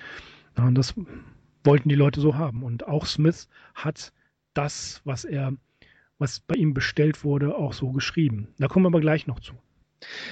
[0.58, 0.94] Ja, und das
[1.64, 2.64] wollten die Leute so haben.
[2.64, 4.12] Und auch Smith hat
[4.54, 5.54] das, was er,
[6.22, 8.48] was bei ihm bestellt wurde, auch so geschrieben.
[8.60, 9.56] Da kommen wir aber gleich noch zu.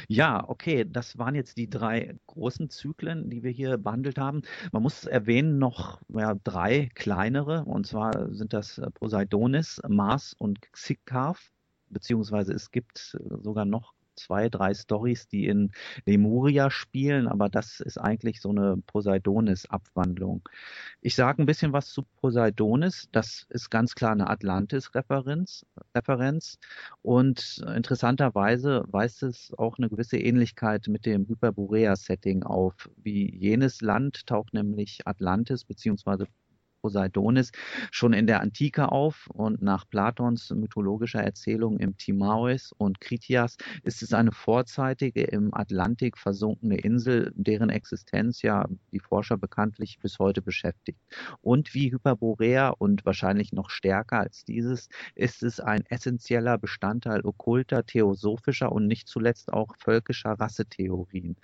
[0.07, 4.41] Ja, okay, das waren jetzt die drei großen Zyklen, die wir hier behandelt haben.
[4.71, 11.51] Man muss erwähnen noch ja, drei kleinere, und zwar sind das Poseidonis, Mars und Xikav.
[11.89, 15.71] beziehungsweise es gibt sogar noch zwei, drei Stories, die in
[16.05, 20.47] Lemuria spielen, aber das ist eigentlich so eine Poseidonis-Abwandlung.
[21.01, 23.09] Ich sage ein bisschen was zu Poseidonis.
[23.11, 25.65] Das ist ganz klar eine Atlantis-Referenz.
[25.95, 26.59] Referenz.
[27.01, 32.89] Und interessanterweise weist es auch eine gewisse Ähnlichkeit mit dem Hyperborea-Setting auf.
[32.97, 36.25] Wie jenes Land taucht nämlich Atlantis bzw.
[36.81, 37.51] Poseidonis
[37.91, 44.01] schon in der Antike auf und nach Platons mythologischer Erzählung im Timaeus und Kritias ist
[44.01, 50.41] es eine vorzeitige im Atlantik versunkene Insel, deren Existenz ja die Forscher bekanntlich bis heute
[50.41, 50.99] beschäftigt.
[51.41, 57.85] Und wie Hyperborea und wahrscheinlich noch stärker als dieses ist es ein essentieller Bestandteil okkulter,
[57.85, 61.35] theosophischer und nicht zuletzt auch völkischer Rassetheorien.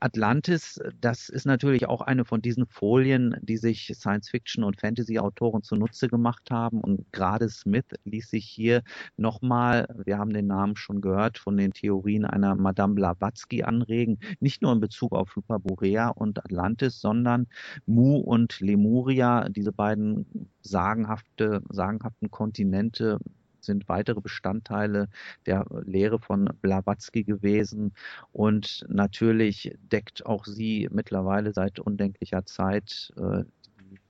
[0.00, 5.62] Atlantis, das ist natürlich auch eine von diesen Folien, die sich Science Fiction und Fantasy-Autoren
[5.62, 6.80] zunutze gemacht haben.
[6.80, 8.82] Und gerade Smith ließ sich hier
[9.16, 14.62] nochmal, wir haben den Namen schon gehört, von den Theorien einer Madame Blavatsky anregen, nicht
[14.62, 17.46] nur in Bezug auf Hyperborea und Atlantis, sondern
[17.86, 23.18] Mu und Lemuria, diese beiden sagenhafte, sagenhaften Kontinente
[23.66, 25.08] sind weitere Bestandteile
[25.44, 27.92] der Lehre von Blavatsky gewesen.
[28.32, 33.44] Und natürlich deckt auch sie mittlerweile seit undenklicher Zeit äh,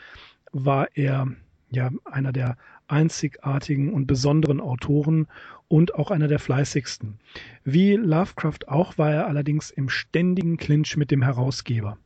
[0.50, 1.28] war er
[1.68, 5.26] ja einer der einzigartigen und besonderen Autoren
[5.68, 7.18] und auch einer der fleißigsten.
[7.62, 11.98] Wie Lovecraft auch war er allerdings im ständigen Clinch mit dem Herausgeber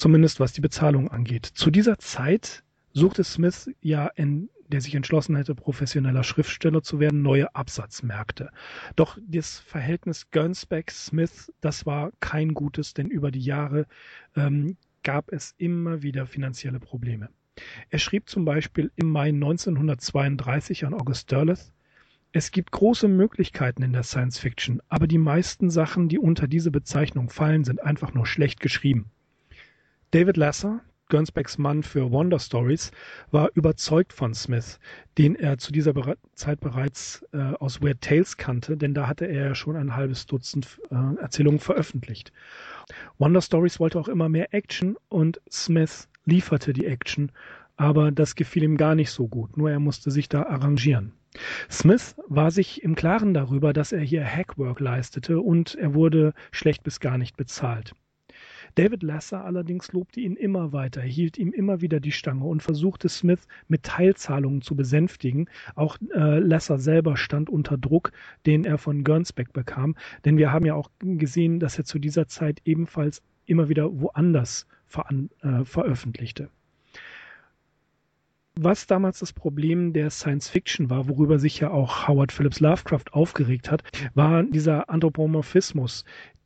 [0.00, 1.46] zumindest was die Bezahlung angeht.
[1.46, 7.22] Zu dieser Zeit suchte Smith ja in der sich entschlossen hätte, professioneller Schriftsteller zu werden,
[7.22, 8.50] neue Absatzmärkte.
[8.94, 13.86] Doch das Verhältnis Gernsback-Smith, das war kein gutes, denn über die Jahre
[14.36, 17.30] ähm, gab es immer wieder finanzielle Probleme.
[17.90, 21.72] Er schrieb zum Beispiel im Mai 1932 an August Derleth,
[22.32, 26.70] es gibt große Möglichkeiten in der Science Fiction, aber die meisten Sachen, die unter diese
[26.70, 29.10] Bezeichnung fallen, sind einfach nur schlecht geschrieben.
[30.12, 32.90] David Lasser, Gernsbacks Mann für Wonder Stories,
[33.30, 34.80] war überzeugt von Smith,
[35.18, 35.94] den er zu dieser
[36.34, 40.26] Zeit bereits äh, aus Weird Tales kannte, denn da hatte er ja schon ein halbes
[40.26, 42.32] Dutzend äh, Erzählungen veröffentlicht.
[43.18, 47.30] Wonder Stories wollte auch immer mehr Action und Smith lieferte die Action,
[47.76, 51.12] aber das gefiel ihm gar nicht so gut, nur er musste sich da arrangieren.
[51.70, 56.82] Smith war sich im Klaren darüber, dass er hier Hackwork leistete und er wurde schlecht
[56.82, 57.94] bis gar nicht bezahlt.
[58.74, 63.08] David Lasser allerdings lobte ihn immer weiter, hielt ihm immer wieder die Stange und versuchte
[63.08, 65.48] Smith mit Teilzahlungen zu besänftigen.
[65.74, 68.12] Auch äh, Lasser selber stand unter Druck,
[68.46, 72.26] den er von Gernsback bekam, denn wir haben ja auch gesehen, dass er zu dieser
[72.26, 74.66] Zeit ebenfalls immer wieder woanders
[75.42, 76.48] äh, veröffentlichte.
[78.56, 83.12] Was damals das Problem der Science Fiction war, worüber sich ja auch Howard Phillips Lovecraft
[83.12, 83.82] aufgeregt hat,
[84.14, 86.04] war dieser Anthropomorphismus,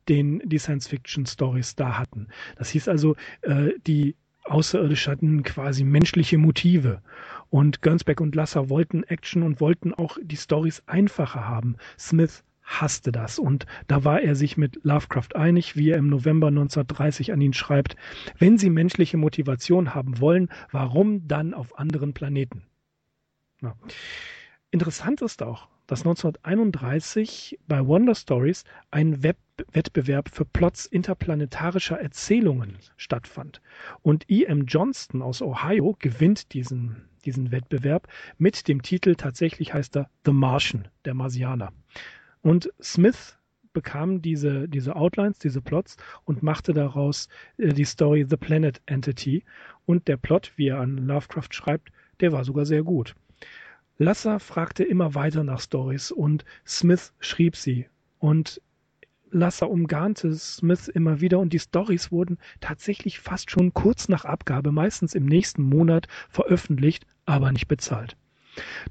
[0.09, 2.27] den die Science-Fiction-Stories da hatten.
[2.57, 7.01] Das hieß also, äh, die Außerirdische hatten quasi menschliche Motive.
[7.49, 11.77] Und Gernsback und Lasser wollten Action und wollten auch die Stories einfacher haben.
[11.97, 16.47] Smith hasste das und da war er sich mit Lovecraft einig, wie er im November
[16.47, 17.95] 1930 an ihn schreibt,
[18.39, 22.63] wenn Sie menschliche Motivation haben wollen, warum dann auf anderen Planeten?
[23.61, 23.75] Ja.
[24.71, 29.37] Interessant ist auch, dass 1931 bei Wonder Stories ein Web
[29.71, 33.61] Wettbewerb für Plots interplanetarischer Erzählungen stattfand.
[34.01, 34.65] Und E.M.
[34.65, 40.89] Johnston aus Ohio gewinnt diesen, diesen Wettbewerb mit dem Titel, tatsächlich heißt er The Martian,
[41.05, 41.71] der Marsianer.
[42.41, 43.37] Und Smith
[43.75, 49.43] bekam diese, diese Outlines, diese Plots und machte daraus äh, die Story The Planet Entity.
[49.85, 53.15] Und der Plot, wie er an Lovecraft schreibt, der war sogar sehr gut.
[53.97, 57.87] Lasser fragte immer weiter nach Stories und Smith schrieb sie.
[58.19, 58.61] Und
[59.31, 64.73] Lasser umgarnte Smith immer wieder und die Stories wurden tatsächlich fast schon kurz nach Abgabe,
[64.73, 68.17] meistens im nächsten Monat, veröffentlicht, aber nicht bezahlt.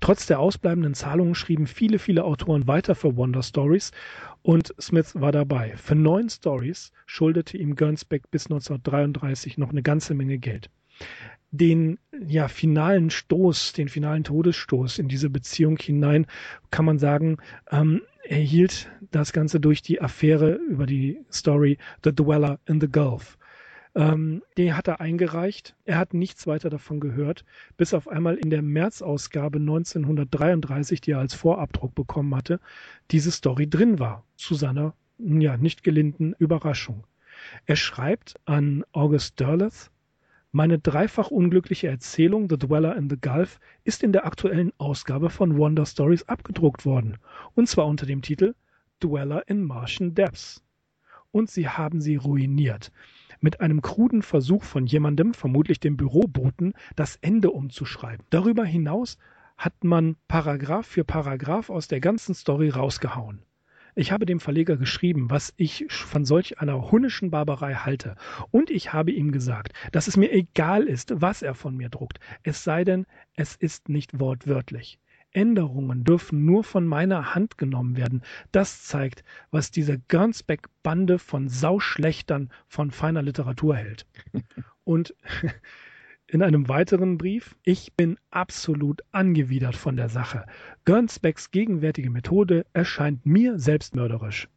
[0.00, 3.92] Trotz der ausbleibenden Zahlungen schrieben viele, viele Autoren weiter für Wonder Stories
[4.42, 5.76] und Smith war dabei.
[5.76, 10.70] Für neun Stories schuldete ihm Gernsback bis 1933 noch eine ganze Menge Geld
[11.56, 16.26] den ja finalen Stoß, den finalen Todesstoß in diese Beziehung hinein,
[16.70, 17.36] kann man sagen,
[17.70, 23.38] ähm, erhielt das Ganze durch die Affäre über die Story The Dweller in the Gulf.
[23.94, 25.76] Ähm, den hat er eingereicht.
[25.84, 27.44] Er hat nichts weiter davon gehört,
[27.76, 32.58] bis auf einmal in der März-Ausgabe 1933, die er als Vorabdruck bekommen hatte,
[33.12, 34.24] diese Story drin war.
[34.34, 37.06] Zu seiner ja nicht gelinden Überraschung.
[37.66, 39.90] Er schreibt an August Derleth,
[40.54, 45.58] meine dreifach unglückliche Erzählung The Dweller in the Gulf ist in der aktuellen Ausgabe von
[45.58, 47.18] Wonder Stories abgedruckt worden,
[47.56, 48.54] und zwar unter dem Titel
[49.00, 50.62] Dweller in Martian Depths.
[51.32, 52.92] Und sie haben sie ruiniert.
[53.40, 58.24] Mit einem kruden Versuch von jemandem, vermutlich dem Büroboten, das Ende umzuschreiben.
[58.30, 59.18] Darüber hinaus
[59.56, 63.42] hat man Paragraph für Paragraph aus der ganzen Story rausgehauen.
[63.96, 68.16] Ich habe dem Verleger geschrieben, was ich von solch einer hunnischen Barbarei halte.
[68.50, 72.18] Und ich habe ihm gesagt, dass es mir egal ist, was er von mir druckt,
[72.42, 74.98] es sei denn, es ist nicht wortwörtlich.
[75.30, 78.22] Änderungen dürfen nur von meiner Hand genommen werden.
[78.52, 84.06] Das zeigt, was diese Gernsback-Bande von Sauschlechtern von feiner Literatur hält.
[84.84, 85.14] Und
[86.26, 90.46] in einem weiteren Brief, ich bin absolut angewidert von der Sache.
[90.84, 94.48] Gernsbacks gegenwärtige Methode erscheint mir selbstmörderisch.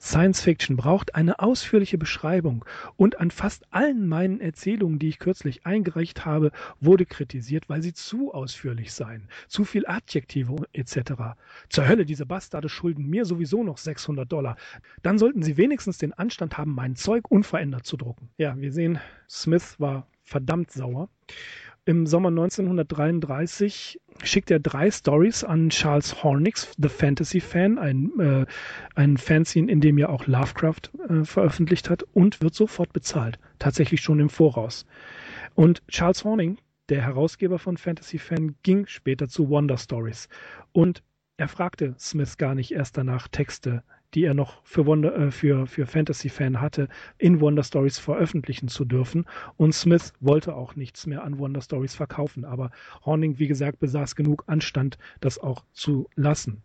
[0.00, 2.64] Science Fiction braucht eine ausführliche Beschreibung
[2.96, 7.92] und an fast allen meinen Erzählungen, die ich kürzlich eingereicht habe, wurde kritisiert, weil sie
[7.92, 11.36] zu ausführlich seien, zu viel Adjektive etc.
[11.68, 14.56] Zur Hölle, diese Bastarde schulden mir sowieso noch 600 Dollar.
[15.02, 18.30] Dann sollten sie wenigstens den Anstand haben, mein Zeug unverändert zu drucken.
[18.38, 21.08] Ja, wir sehen, Smith war verdammt sauer.
[21.88, 28.46] Im Sommer 1933 schickt er drei Stories an Charles Hornix, The Fantasy Fan, ein, äh,
[28.96, 33.38] ein Fanzine, in dem er auch Lovecraft äh, veröffentlicht hat und wird sofort bezahlt.
[33.60, 34.84] Tatsächlich schon im Voraus.
[35.54, 36.58] Und Charles Horning,
[36.88, 40.28] der Herausgeber von Fantasy Fan, ging später zu Wonder Stories.
[40.72, 41.04] Und
[41.36, 43.84] er fragte Smith gar nicht erst danach, Texte
[44.16, 46.88] die er noch für, Wonder, äh, für, für Fantasy-Fan hatte,
[47.18, 49.26] in Wonder Stories veröffentlichen zu dürfen.
[49.58, 52.46] Und Smith wollte auch nichts mehr an Wonder Stories verkaufen.
[52.46, 52.70] Aber
[53.04, 56.62] Horning, wie gesagt, besaß genug Anstand, das auch zu lassen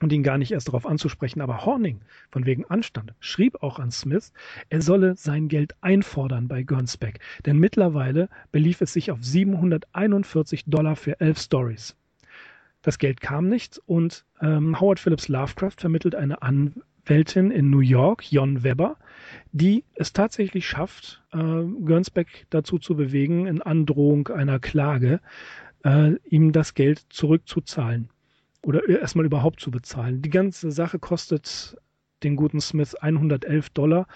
[0.00, 1.40] und ihn gar nicht erst darauf anzusprechen.
[1.40, 2.00] Aber Horning,
[2.30, 4.32] von wegen Anstand, schrieb auch an Smith,
[4.68, 10.94] er solle sein Geld einfordern bei Gernsback, denn mittlerweile belief es sich auf 741 Dollar
[10.94, 11.96] für elf Stories.
[12.82, 18.30] Das Geld kam nicht und ähm, Howard Phillips Lovecraft vermittelt eine Anwältin in New York,
[18.30, 18.96] Jon Weber,
[19.52, 25.20] die es tatsächlich schafft, äh, Gernsback dazu zu bewegen, in Androhung einer Klage,
[25.84, 28.10] äh, ihm das Geld zurückzuzahlen
[28.62, 30.22] oder erstmal überhaupt zu bezahlen.
[30.22, 31.76] Die ganze Sache kostet
[32.22, 34.06] den guten Smith 111 Dollar,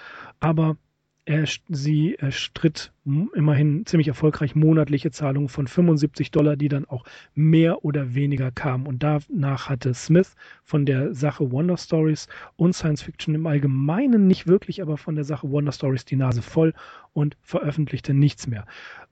[0.41, 0.77] aber
[1.25, 7.05] er, sie erstritt immerhin ziemlich erfolgreich monatliche Zahlungen von 75 Dollar, die dann auch
[7.35, 8.87] mehr oder weniger kamen.
[8.87, 14.47] Und danach hatte Smith von der Sache Wonder Stories und Science Fiction im Allgemeinen nicht
[14.49, 16.75] wirklich, aber von der Sache Wonder Stories die Nase voll
[17.13, 18.67] und veröffentlichte nichts mehr.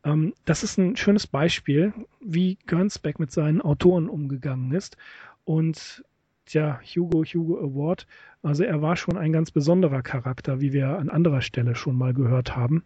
[0.05, 4.97] Ähm, das ist ein schönes Beispiel, wie Gernsback mit seinen Autoren umgegangen ist.
[5.45, 6.05] Und
[6.53, 8.07] ja, Hugo, Hugo Award.
[8.43, 12.15] Also er war schon ein ganz besonderer Charakter, wie wir an anderer Stelle schon mal
[12.15, 12.85] gehört haben.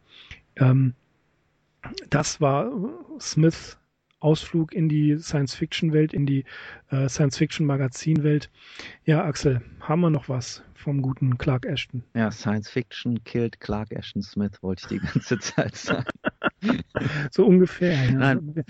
[0.57, 0.95] Ähm,
[2.11, 2.71] das war
[3.21, 3.79] Smiths
[4.25, 6.47] Ausflug in die Science-Fiction-Welt, in die
[6.91, 8.51] äh, Science-Fiction-Magazin-Welt.
[9.05, 12.03] Ja, Axel, haben wir noch was vom guten Clark Ashton?
[12.15, 16.09] Ja, Science-Fiction killt Clark Ashton Smith, wollte ich die ganze Zeit sagen.
[17.31, 17.95] so ungefähr.
[18.05, 18.13] Ja.
[18.13, 18.65] Nein,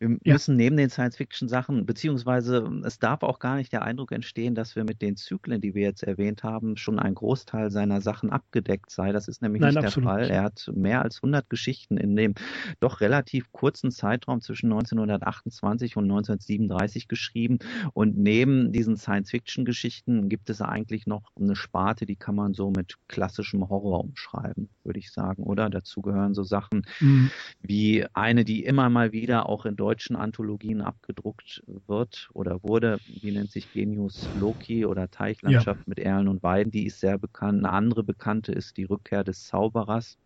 [0.00, 4.76] wir müssen neben den Science-Fiction-Sachen, beziehungsweise es darf auch gar nicht der Eindruck entstehen, dass
[4.76, 8.90] wir mit den Zyklen, die wir jetzt erwähnt haben, schon ein Großteil seiner Sachen abgedeckt
[8.90, 9.12] sei.
[9.12, 10.08] Das ist nämlich Nein, nicht absolut.
[10.08, 10.30] der Fall.
[10.30, 12.34] Er hat mehr als 100 Geschichten in dem
[12.80, 17.58] doch relativ kurzen Zeitraum zwischen 1928 und 1937 geschrieben.
[17.92, 22.96] Und neben diesen Science-Fiction-Geschichten gibt es eigentlich noch eine Sparte, die kann man so mit
[23.08, 25.70] klassischem Horror umschreiben, würde ich sagen, oder?
[25.70, 27.30] Dazu gehören so Sachen mhm.
[27.60, 33.30] Wie eine, die immer mal wieder auch in deutschen Anthologien abgedruckt wird oder wurde, die
[33.30, 35.84] nennt sich Genius Loki oder Teichlandschaft ja.
[35.86, 37.64] mit Erlen und Weiden, die ist sehr bekannt.
[37.64, 40.18] Eine andere bekannte ist die Rückkehr des Zauberers.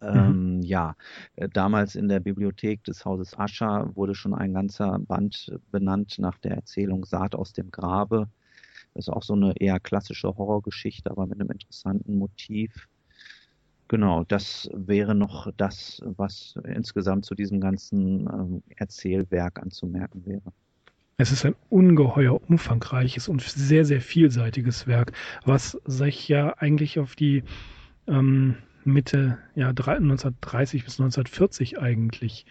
[0.00, 0.08] Mhm.
[0.08, 0.96] Ähm, ja,
[1.36, 6.38] äh, damals in der Bibliothek des Hauses Ascher wurde schon ein ganzer Band benannt nach
[6.38, 8.28] der Erzählung Saat aus dem Grabe.
[8.94, 12.88] Das ist auch so eine eher klassische Horrorgeschichte, aber mit einem interessanten Motiv.
[13.92, 20.50] Genau, das wäre noch das, was insgesamt zu diesem ganzen ähm, Erzählwerk anzumerken wäre.
[21.18, 25.12] Es ist ein ungeheuer umfangreiches und sehr, sehr vielseitiges Werk,
[25.44, 27.44] was sich ja eigentlich auf die
[28.06, 32.46] ähm, Mitte ja, 1930 bis 1940 eigentlich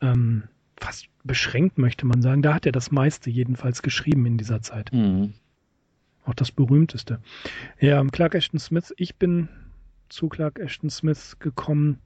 [0.00, 0.44] ähm,
[0.80, 2.40] fast beschränkt, möchte man sagen.
[2.40, 4.90] Da hat er das meiste jedenfalls geschrieben in dieser Zeit.
[4.94, 5.34] Mhm.
[6.24, 7.20] Auch das berühmteste.
[7.80, 9.50] Ja, Clark Ashton Smith, ich bin
[10.08, 11.98] zu Clark Ashton Smith gekommen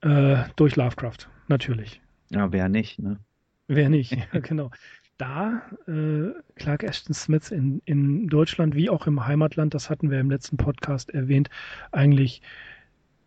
[0.00, 2.00] äh, durch Lovecraft, natürlich.
[2.30, 3.18] Ja, wer nicht, ne?
[3.66, 4.70] Wer nicht, ja, genau.
[5.16, 10.18] Da äh, Clark Ashton Smith in, in Deutschland wie auch im Heimatland, das hatten wir
[10.18, 11.50] im letzten Podcast erwähnt,
[11.92, 12.42] eigentlich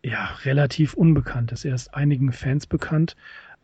[0.04, 1.64] ja relativ unbekannt ist.
[1.64, 3.16] Er ist einigen Fans bekannt,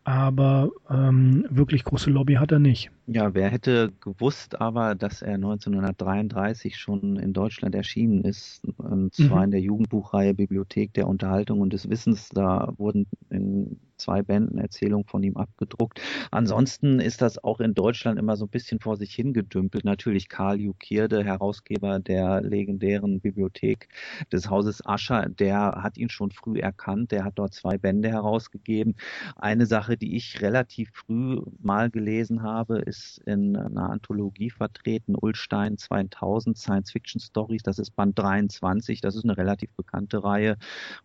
[0.03, 2.91] aber ähm, wirklich große Lobby hat er nicht.
[3.07, 9.37] Ja, wer hätte gewusst aber, dass er 1933 schon in Deutschland erschienen ist, und zwar
[9.37, 9.43] mhm.
[9.43, 12.29] in der Jugendbuchreihe Bibliothek der Unterhaltung und des Wissens.
[12.29, 16.01] Da wurden in zwei Bänden Erzählungen von ihm abgedruckt.
[16.31, 19.85] Ansonsten ist das auch in Deutschland immer so ein bisschen vor sich hingedümpelt.
[19.85, 23.87] Natürlich Karl Jukierde, Herausgeber der legendären Bibliothek
[24.31, 27.11] des Hauses Ascher, der hat ihn schon früh erkannt.
[27.11, 28.95] Der hat dort zwei Bände herausgegeben.
[29.35, 32.94] Eine Sache, die ich relativ früh mal gelesen habe, ist
[33.25, 37.63] in einer Anthologie vertreten, Ulstein 2000 Science Fiction Stories.
[37.63, 39.01] Das ist Band 23.
[39.01, 40.57] Das ist eine relativ bekannte Reihe.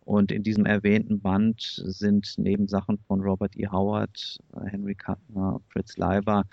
[0.04, 3.68] Und in diesem erwähnten Band sind neben Sachen von Robert E.
[3.68, 6.44] Howard, Henry Kuttner, Fritz Leiber,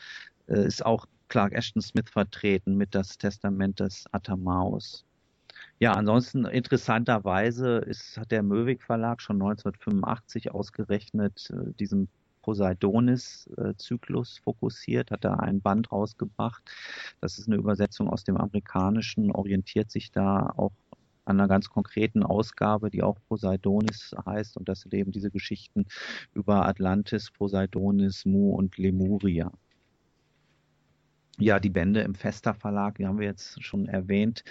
[0.48, 5.06] äh, ist auch Clark Ashton Smith vertreten mit das Testament des Atamaus.
[5.80, 12.08] Ja, ansonsten interessanterweise ist, hat der Möwig Verlag schon 1985 ausgerechnet äh, diesem
[12.48, 16.64] Poseidonis-Zyklus fokussiert, hat da ein Band rausgebracht.
[17.20, 20.72] Das ist eine Übersetzung aus dem Amerikanischen, orientiert sich da auch
[21.26, 24.56] an einer ganz konkreten Ausgabe, die auch Poseidonis heißt.
[24.56, 25.88] Und das sind eben diese Geschichten
[26.34, 29.52] über Atlantis, Poseidonis, Mu und Lemuria.
[31.40, 34.44] Ja, die Bände im Fester Verlag, die haben wir jetzt schon erwähnt.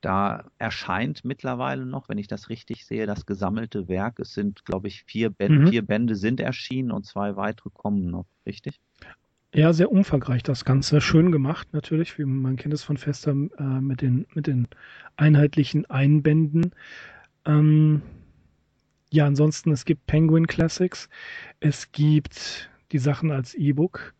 [0.00, 4.18] Da erscheint mittlerweile noch, wenn ich das richtig sehe, das gesammelte Werk.
[4.20, 5.68] Es sind, glaube ich, vier Bände, mhm.
[5.68, 8.80] vier Bände sind erschienen und zwei weitere kommen noch, richtig?
[9.52, 11.00] Ja, sehr umfangreich das Ganze.
[11.00, 14.68] Schön gemacht natürlich, wie man kennt es von Fester äh, mit, den, mit den
[15.16, 16.70] einheitlichen Einbänden.
[17.44, 18.00] Ähm,
[19.10, 21.08] ja, ansonsten, es gibt Penguin Classics,
[21.58, 24.14] es gibt die Sachen als E-Book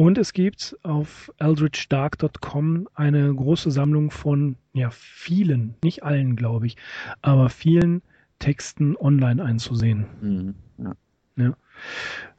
[0.00, 6.78] und es gibt auf eldritchdark.com eine große Sammlung von ja, vielen, nicht allen, glaube ich,
[7.20, 8.00] aber vielen
[8.38, 10.06] Texten online einzusehen.
[10.22, 10.96] Mhm, ja.
[11.36, 11.56] ja.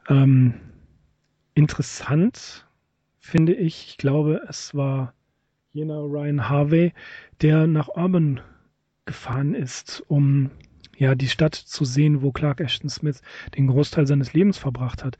[0.08, 0.54] Ähm,
[1.54, 2.66] interessant
[3.20, 5.14] finde ich, ich glaube, es war
[5.70, 6.92] jener Ryan Harvey,
[7.42, 8.40] der nach Urban
[9.04, 10.50] gefahren ist, um
[10.96, 13.22] ja die Stadt zu sehen, wo Clark Ashton Smith
[13.56, 15.16] den Großteil seines Lebens verbracht hat.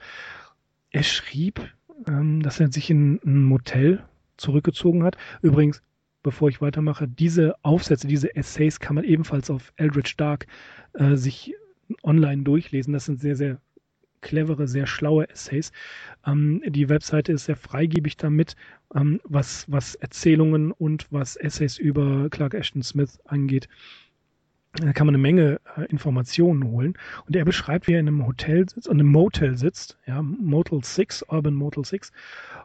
[0.90, 1.60] Er schrieb,
[2.06, 4.04] ähm, dass er sich in ein Motel
[4.36, 5.16] zurückgezogen hat.
[5.42, 5.82] Übrigens,
[6.22, 10.46] bevor ich weitermache, diese Aufsätze, diese Essays kann man ebenfalls auf Eldritch Dark
[10.94, 11.54] äh, sich
[12.02, 12.92] online durchlesen.
[12.92, 13.60] Das sind sehr, sehr
[14.20, 15.72] clevere, sehr schlaue Essays.
[16.26, 18.56] Ähm, die Webseite ist sehr freigebig damit,
[18.94, 23.68] ähm, was, was Erzählungen und was Essays über Clark Ashton Smith angeht.
[24.74, 26.94] Da kann man eine Menge äh, Informationen holen.
[27.26, 30.82] Und er beschreibt, wie er in einem Hotel sitzt, in einem Motel sitzt, ja, Motel
[30.82, 32.10] 6, Urban Motel 6,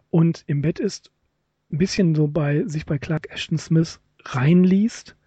[0.09, 1.11] und im Bett ist,
[1.71, 5.17] ein bisschen so bei, sich bei Clark Ashton Smith reinliest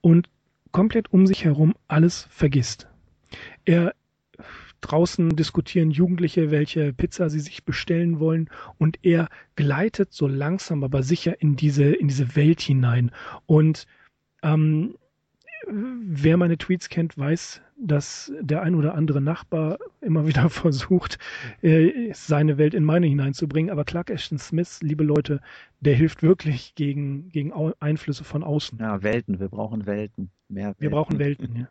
[0.00, 0.28] und
[0.72, 2.88] komplett um sich herum alles vergisst.
[3.64, 3.94] Er
[4.82, 11.02] Draußen diskutieren Jugendliche, welche Pizza sie sich bestellen wollen und er gleitet so langsam aber
[11.02, 13.10] sicher in diese, in diese Welt hinein
[13.46, 13.86] und
[14.42, 14.94] ähm,
[15.66, 21.18] wer meine Tweets kennt, weiß, dass der ein oder andere Nachbar immer wieder versucht,
[21.62, 23.70] äh, seine Welt in meine hineinzubringen.
[23.70, 25.40] Aber Clark Ashton Smith, liebe Leute,
[25.80, 28.78] der hilft wirklich gegen, gegen Einflüsse von außen.
[28.78, 30.30] Ja, Welten, wir brauchen Welten.
[30.48, 30.80] Mehr Welten.
[30.80, 31.68] Wir brauchen Welten, ja.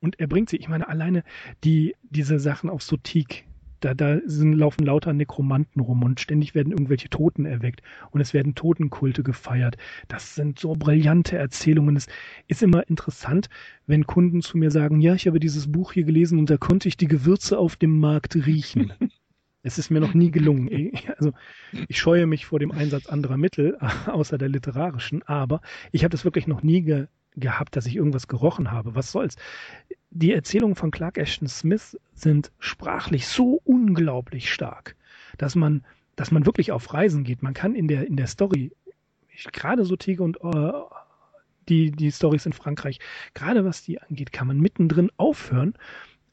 [0.00, 1.24] Und er bringt sie, ich meine, alleine
[1.64, 3.46] die, diese Sachen auf Sotik,
[3.80, 8.34] da, da sind, laufen lauter Nekromanten rum und ständig werden irgendwelche Toten erweckt und es
[8.34, 9.76] werden Totenkulte gefeiert.
[10.08, 11.96] Das sind so brillante Erzählungen.
[11.96, 12.06] Es
[12.46, 13.48] ist immer interessant,
[13.86, 16.88] wenn Kunden zu mir sagen, ja, ich habe dieses Buch hier gelesen und da konnte
[16.88, 18.92] ich die Gewürze auf dem Markt riechen.
[19.62, 20.92] es ist mir noch nie gelungen.
[21.16, 21.32] Also
[21.88, 25.60] ich scheue mich vor dem Einsatz anderer Mittel, außer der literarischen, aber
[25.92, 27.06] ich habe das wirklich noch nie ge
[27.38, 28.94] gehabt, dass ich irgendwas gerochen habe.
[28.94, 29.36] Was soll's?
[30.10, 34.96] die Erzählungen von Clark Ashton Smith sind sprachlich so unglaublich stark,
[35.36, 35.84] dass man,
[36.16, 37.42] dass man wirklich auf Reisen geht.
[37.42, 38.72] Man kann in der, in der Story,
[39.52, 40.72] gerade so Tige und äh,
[41.68, 42.98] die, die Stories in Frankreich,
[43.34, 45.74] gerade was die angeht, kann man mittendrin aufhören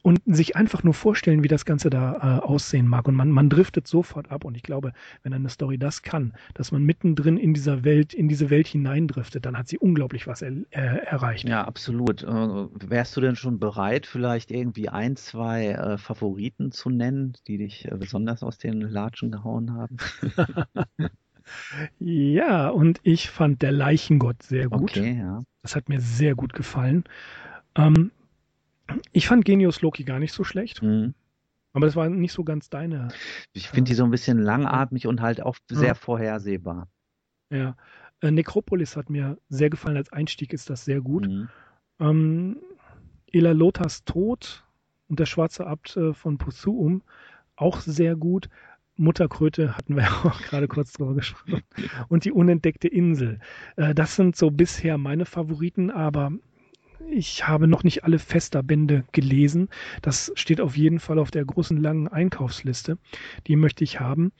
[0.06, 3.08] und sich einfach nur vorstellen, wie das Ganze da äh, aussehen mag.
[3.08, 4.44] Und man, man driftet sofort ab.
[4.44, 4.92] Und ich glaube,
[5.24, 9.44] wenn eine Story das kann, dass man mittendrin in dieser Welt, in diese Welt hineindriftet,
[9.44, 11.48] dann hat sie unglaublich was er, äh, erreicht.
[11.48, 12.22] Ja, absolut.
[12.22, 17.58] Äh, wärst du denn schon bereit, vielleicht irgendwie ein, zwei äh, Favoriten zu nennen, die
[17.58, 19.96] dich äh, besonders aus den Latschen gehauen haben?
[21.98, 24.82] ja, und ich fand der Leichengott sehr gut.
[24.82, 25.42] Okay, ja.
[25.62, 27.02] Das hat mir sehr gut gefallen.
[27.74, 28.12] Ähm,
[29.12, 30.82] ich fand Genius Loki gar nicht so schlecht.
[30.82, 31.14] Mhm.
[31.72, 33.08] Aber das war nicht so ganz deine.
[33.52, 35.94] Ich finde die so ein bisschen langatmig und halt auch sehr ja.
[35.94, 36.88] vorhersehbar.
[37.50, 37.76] Ja.
[38.22, 39.96] Äh, Necropolis hat mir sehr gefallen.
[39.96, 41.26] Als Einstieg ist das sehr gut.
[41.28, 41.48] Mhm.
[42.00, 42.56] Ähm,
[43.30, 44.64] Ela Lothars Tod
[45.08, 47.02] und der schwarze Abt äh, von Pusuum
[47.56, 48.48] auch sehr gut.
[48.96, 51.62] Mutterkröte hatten wir ja auch gerade kurz drüber gesprochen.
[52.08, 53.40] Und die unentdeckte Insel.
[53.76, 56.32] Äh, das sind so bisher meine Favoriten, aber
[57.10, 59.68] ich habe noch nicht alle Festerbände gelesen.
[60.02, 62.98] Das steht auf jeden Fall auf der großen langen Einkaufsliste.
[63.46, 64.32] Die möchte ich haben.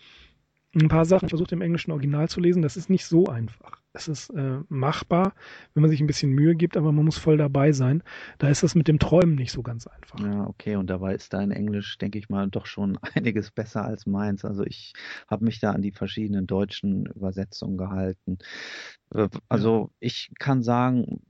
[0.75, 3.81] Ein paar Sachen, ich versuche im englischen Original zu lesen, das ist nicht so einfach.
[3.95, 5.33] Es ist äh, machbar,
[5.73, 8.03] wenn man sich ein bisschen Mühe gibt, aber man muss voll dabei sein.
[8.37, 10.21] Da ist das mit dem Träumen nicht so ganz einfach.
[10.21, 14.05] Ja, okay, und dabei ist dein Englisch, denke ich mal, doch schon einiges besser als
[14.05, 14.45] meins.
[14.45, 14.93] Also ich
[15.29, 18.37] habe mich da an die verschiedenen deutschen Übersetzungen gehalten.
[19.15, 21.23] Äh, also ich kann sagen,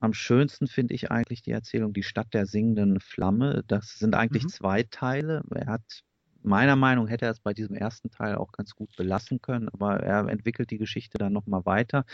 [0.00, 3.64] am schönsten finde ich eigentlich die Erzählung Die Stadt der singenden Flamme.
[3.66, 4.48] Das sind eigentlich mhm.
[4.48, 5.42] zwei Teile.
[5.54, 6.04] Er hat
[6.42, 10.00] meiner Meinung hätte er es bei diesem ersten Teil auch ganz gut belassen können, aber
[10.00, 12.04] er entwickelt die Geschichte dann nochmal weiter.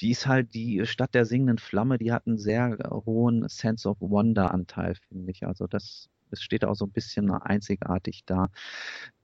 [0.00, 4.00] Die ist halt die Stadt der singenden Flamme, die hat einen sehr hohen Sense of
[4.00, 5.46] Wonder Anteil, finde ich.
[5.46, 8.48] Also das es steht auch so ein bisschen einzigartig da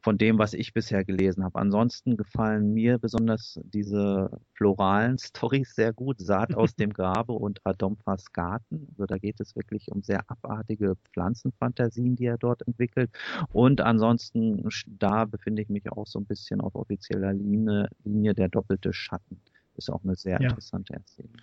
[0.03, 1.59] von dem, was ich bisher gelesen habe.
[1.59, 6.21] Ansonsten gefallen mir besonders diese floralen Stories sehr gut.
[6.21, 8.89] Saat aus dem Grabe und Adomfas Garten.
[8.93, 13.11] Also da geht es wirklich um sehr abartige Pflanzenfantasien, die er dort entwickelt.
[13.53, 18.49] Und ansonsten, da befinde ich mich auch so ein bisschen auf offizieller Linie, Linie der
[18.49, 19.41] doppelte Schatten.
[19.77, 20.49] Ist auch eine sehr ja.
[20.49, 21.37] interessante Erzählung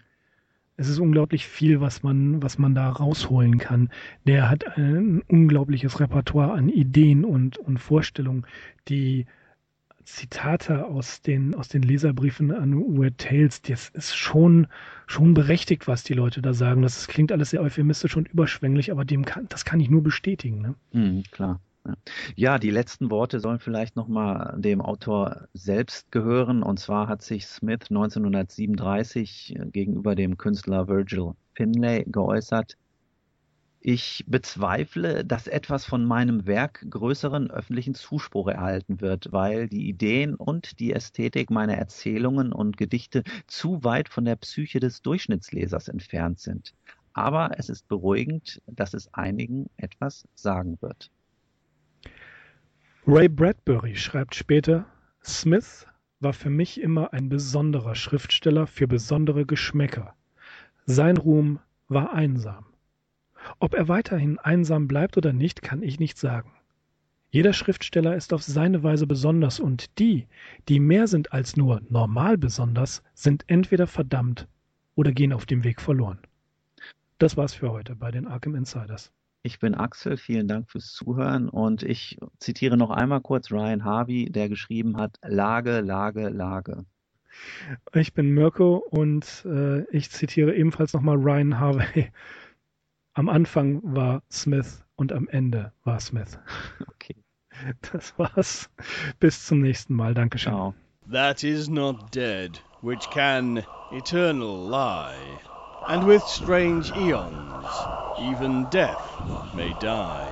[0.78, 3.90] es ist unglaublich viel, was man, was man da rausholen kann.
[4.26, 8.46] Der hat ein unglaubliches Repertoire an Ideen und, und Vorstellungen,
[8.88, 9.26] die
[10.04, 14.68] Zitate aus den, aus den Leserbriefen an Weird Tales, das ist schon,
[15.06, 16.82] schon berechtigt, was die Leute da sagen.
[16.82, 20.62] Das klingt alles sehr euphemistisch und überschwänglich, aber dem kann, das kann ich nur bestätigen.
[20.62, 20.76] Ne?
[20.94, 21.60] Mhm, klar.
[22.36, 26.64] Ja, die letzten Worte sollen vielleicht nochmal dem Autor selbst gehören.
[26.64, 32.78] Und zwar hat sich Smith 1937 gegenüber dem Künstler Virgil Finlay geäußert.
[33.80, 40.36] Ich bezweifle, dass etwas von meinem Werk größeren öffentlichen Zuspruch erhalten wird, weil die Ideen
[40.36, 46.40] und die Ästhetik meiner Erzählungen und Gedichte zu weit von der Psyche des Durchschnittslesers entfernt
[46.40, 46.74] sind.
[47.14, 51.10] Aber es ist beruhigend, dass es einigen etwas sagen wird.
[53.10, 54.86] Ray Bradbury schreibt später,
[55.24, 55.88] Smith
[56.20, 60.14] war für mich immer ein besonderer Schriftsteller für besondere Geschmäcker.
[60.86, 62.66] Sein Ruhm war einsam.
[63.60, 66.52] Ob er weiterhin einsam bleibt oder nicht, kann ich nicht sagen.
[67.30, 70.28] Jeder Schriftsteller ist auf seine Weise besonders und die,
[70.68, 74.50] die mehr sind als nur normal besonders, sind entweder verdammt
[74.96, 76.20] oder gehen auf dem Weg verloren.
[77.20, 79.14] Das war's für heute bei den Arkham Insiders.
[79.48, 84.30] Ich bin Axel, vielen Dank fürs Zuhören und ich zitiere noch einmal kurz Ryan Harvey,
[84.30, 86.84] der geschrieben hat, Lage, Lage, Lage.
[87.94, 92.12] Ich bin Mirko und äh, ich zitiere ebenfalls nochmal Ryan Harvey.
[93.14, 96.38] Am Anfang war Smith und am Ende war Smith.
[96.90, 97.16] Okay.
[97.94, 98.70] Das war's.
[99.22, 100.14] Bis zum nächsten Mal.
[100.14, 100.52] Dankeschön.
[100.52, 100.76] Ciao.
[101.10, 105.47] That is not dead, which can eternal lie.
[105.88, 107.66] And with strange eons,
[108.20, 109.18] even death
[109.56, 110.28] may die.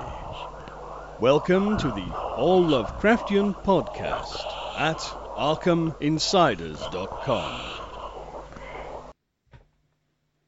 [1.19, 2.05] Welcome to the
[2.37, 4.43] All Lovecraftian Podcast
[4.77, 4.97] at
[5.37, 7.84] ArkhamInsiders.com.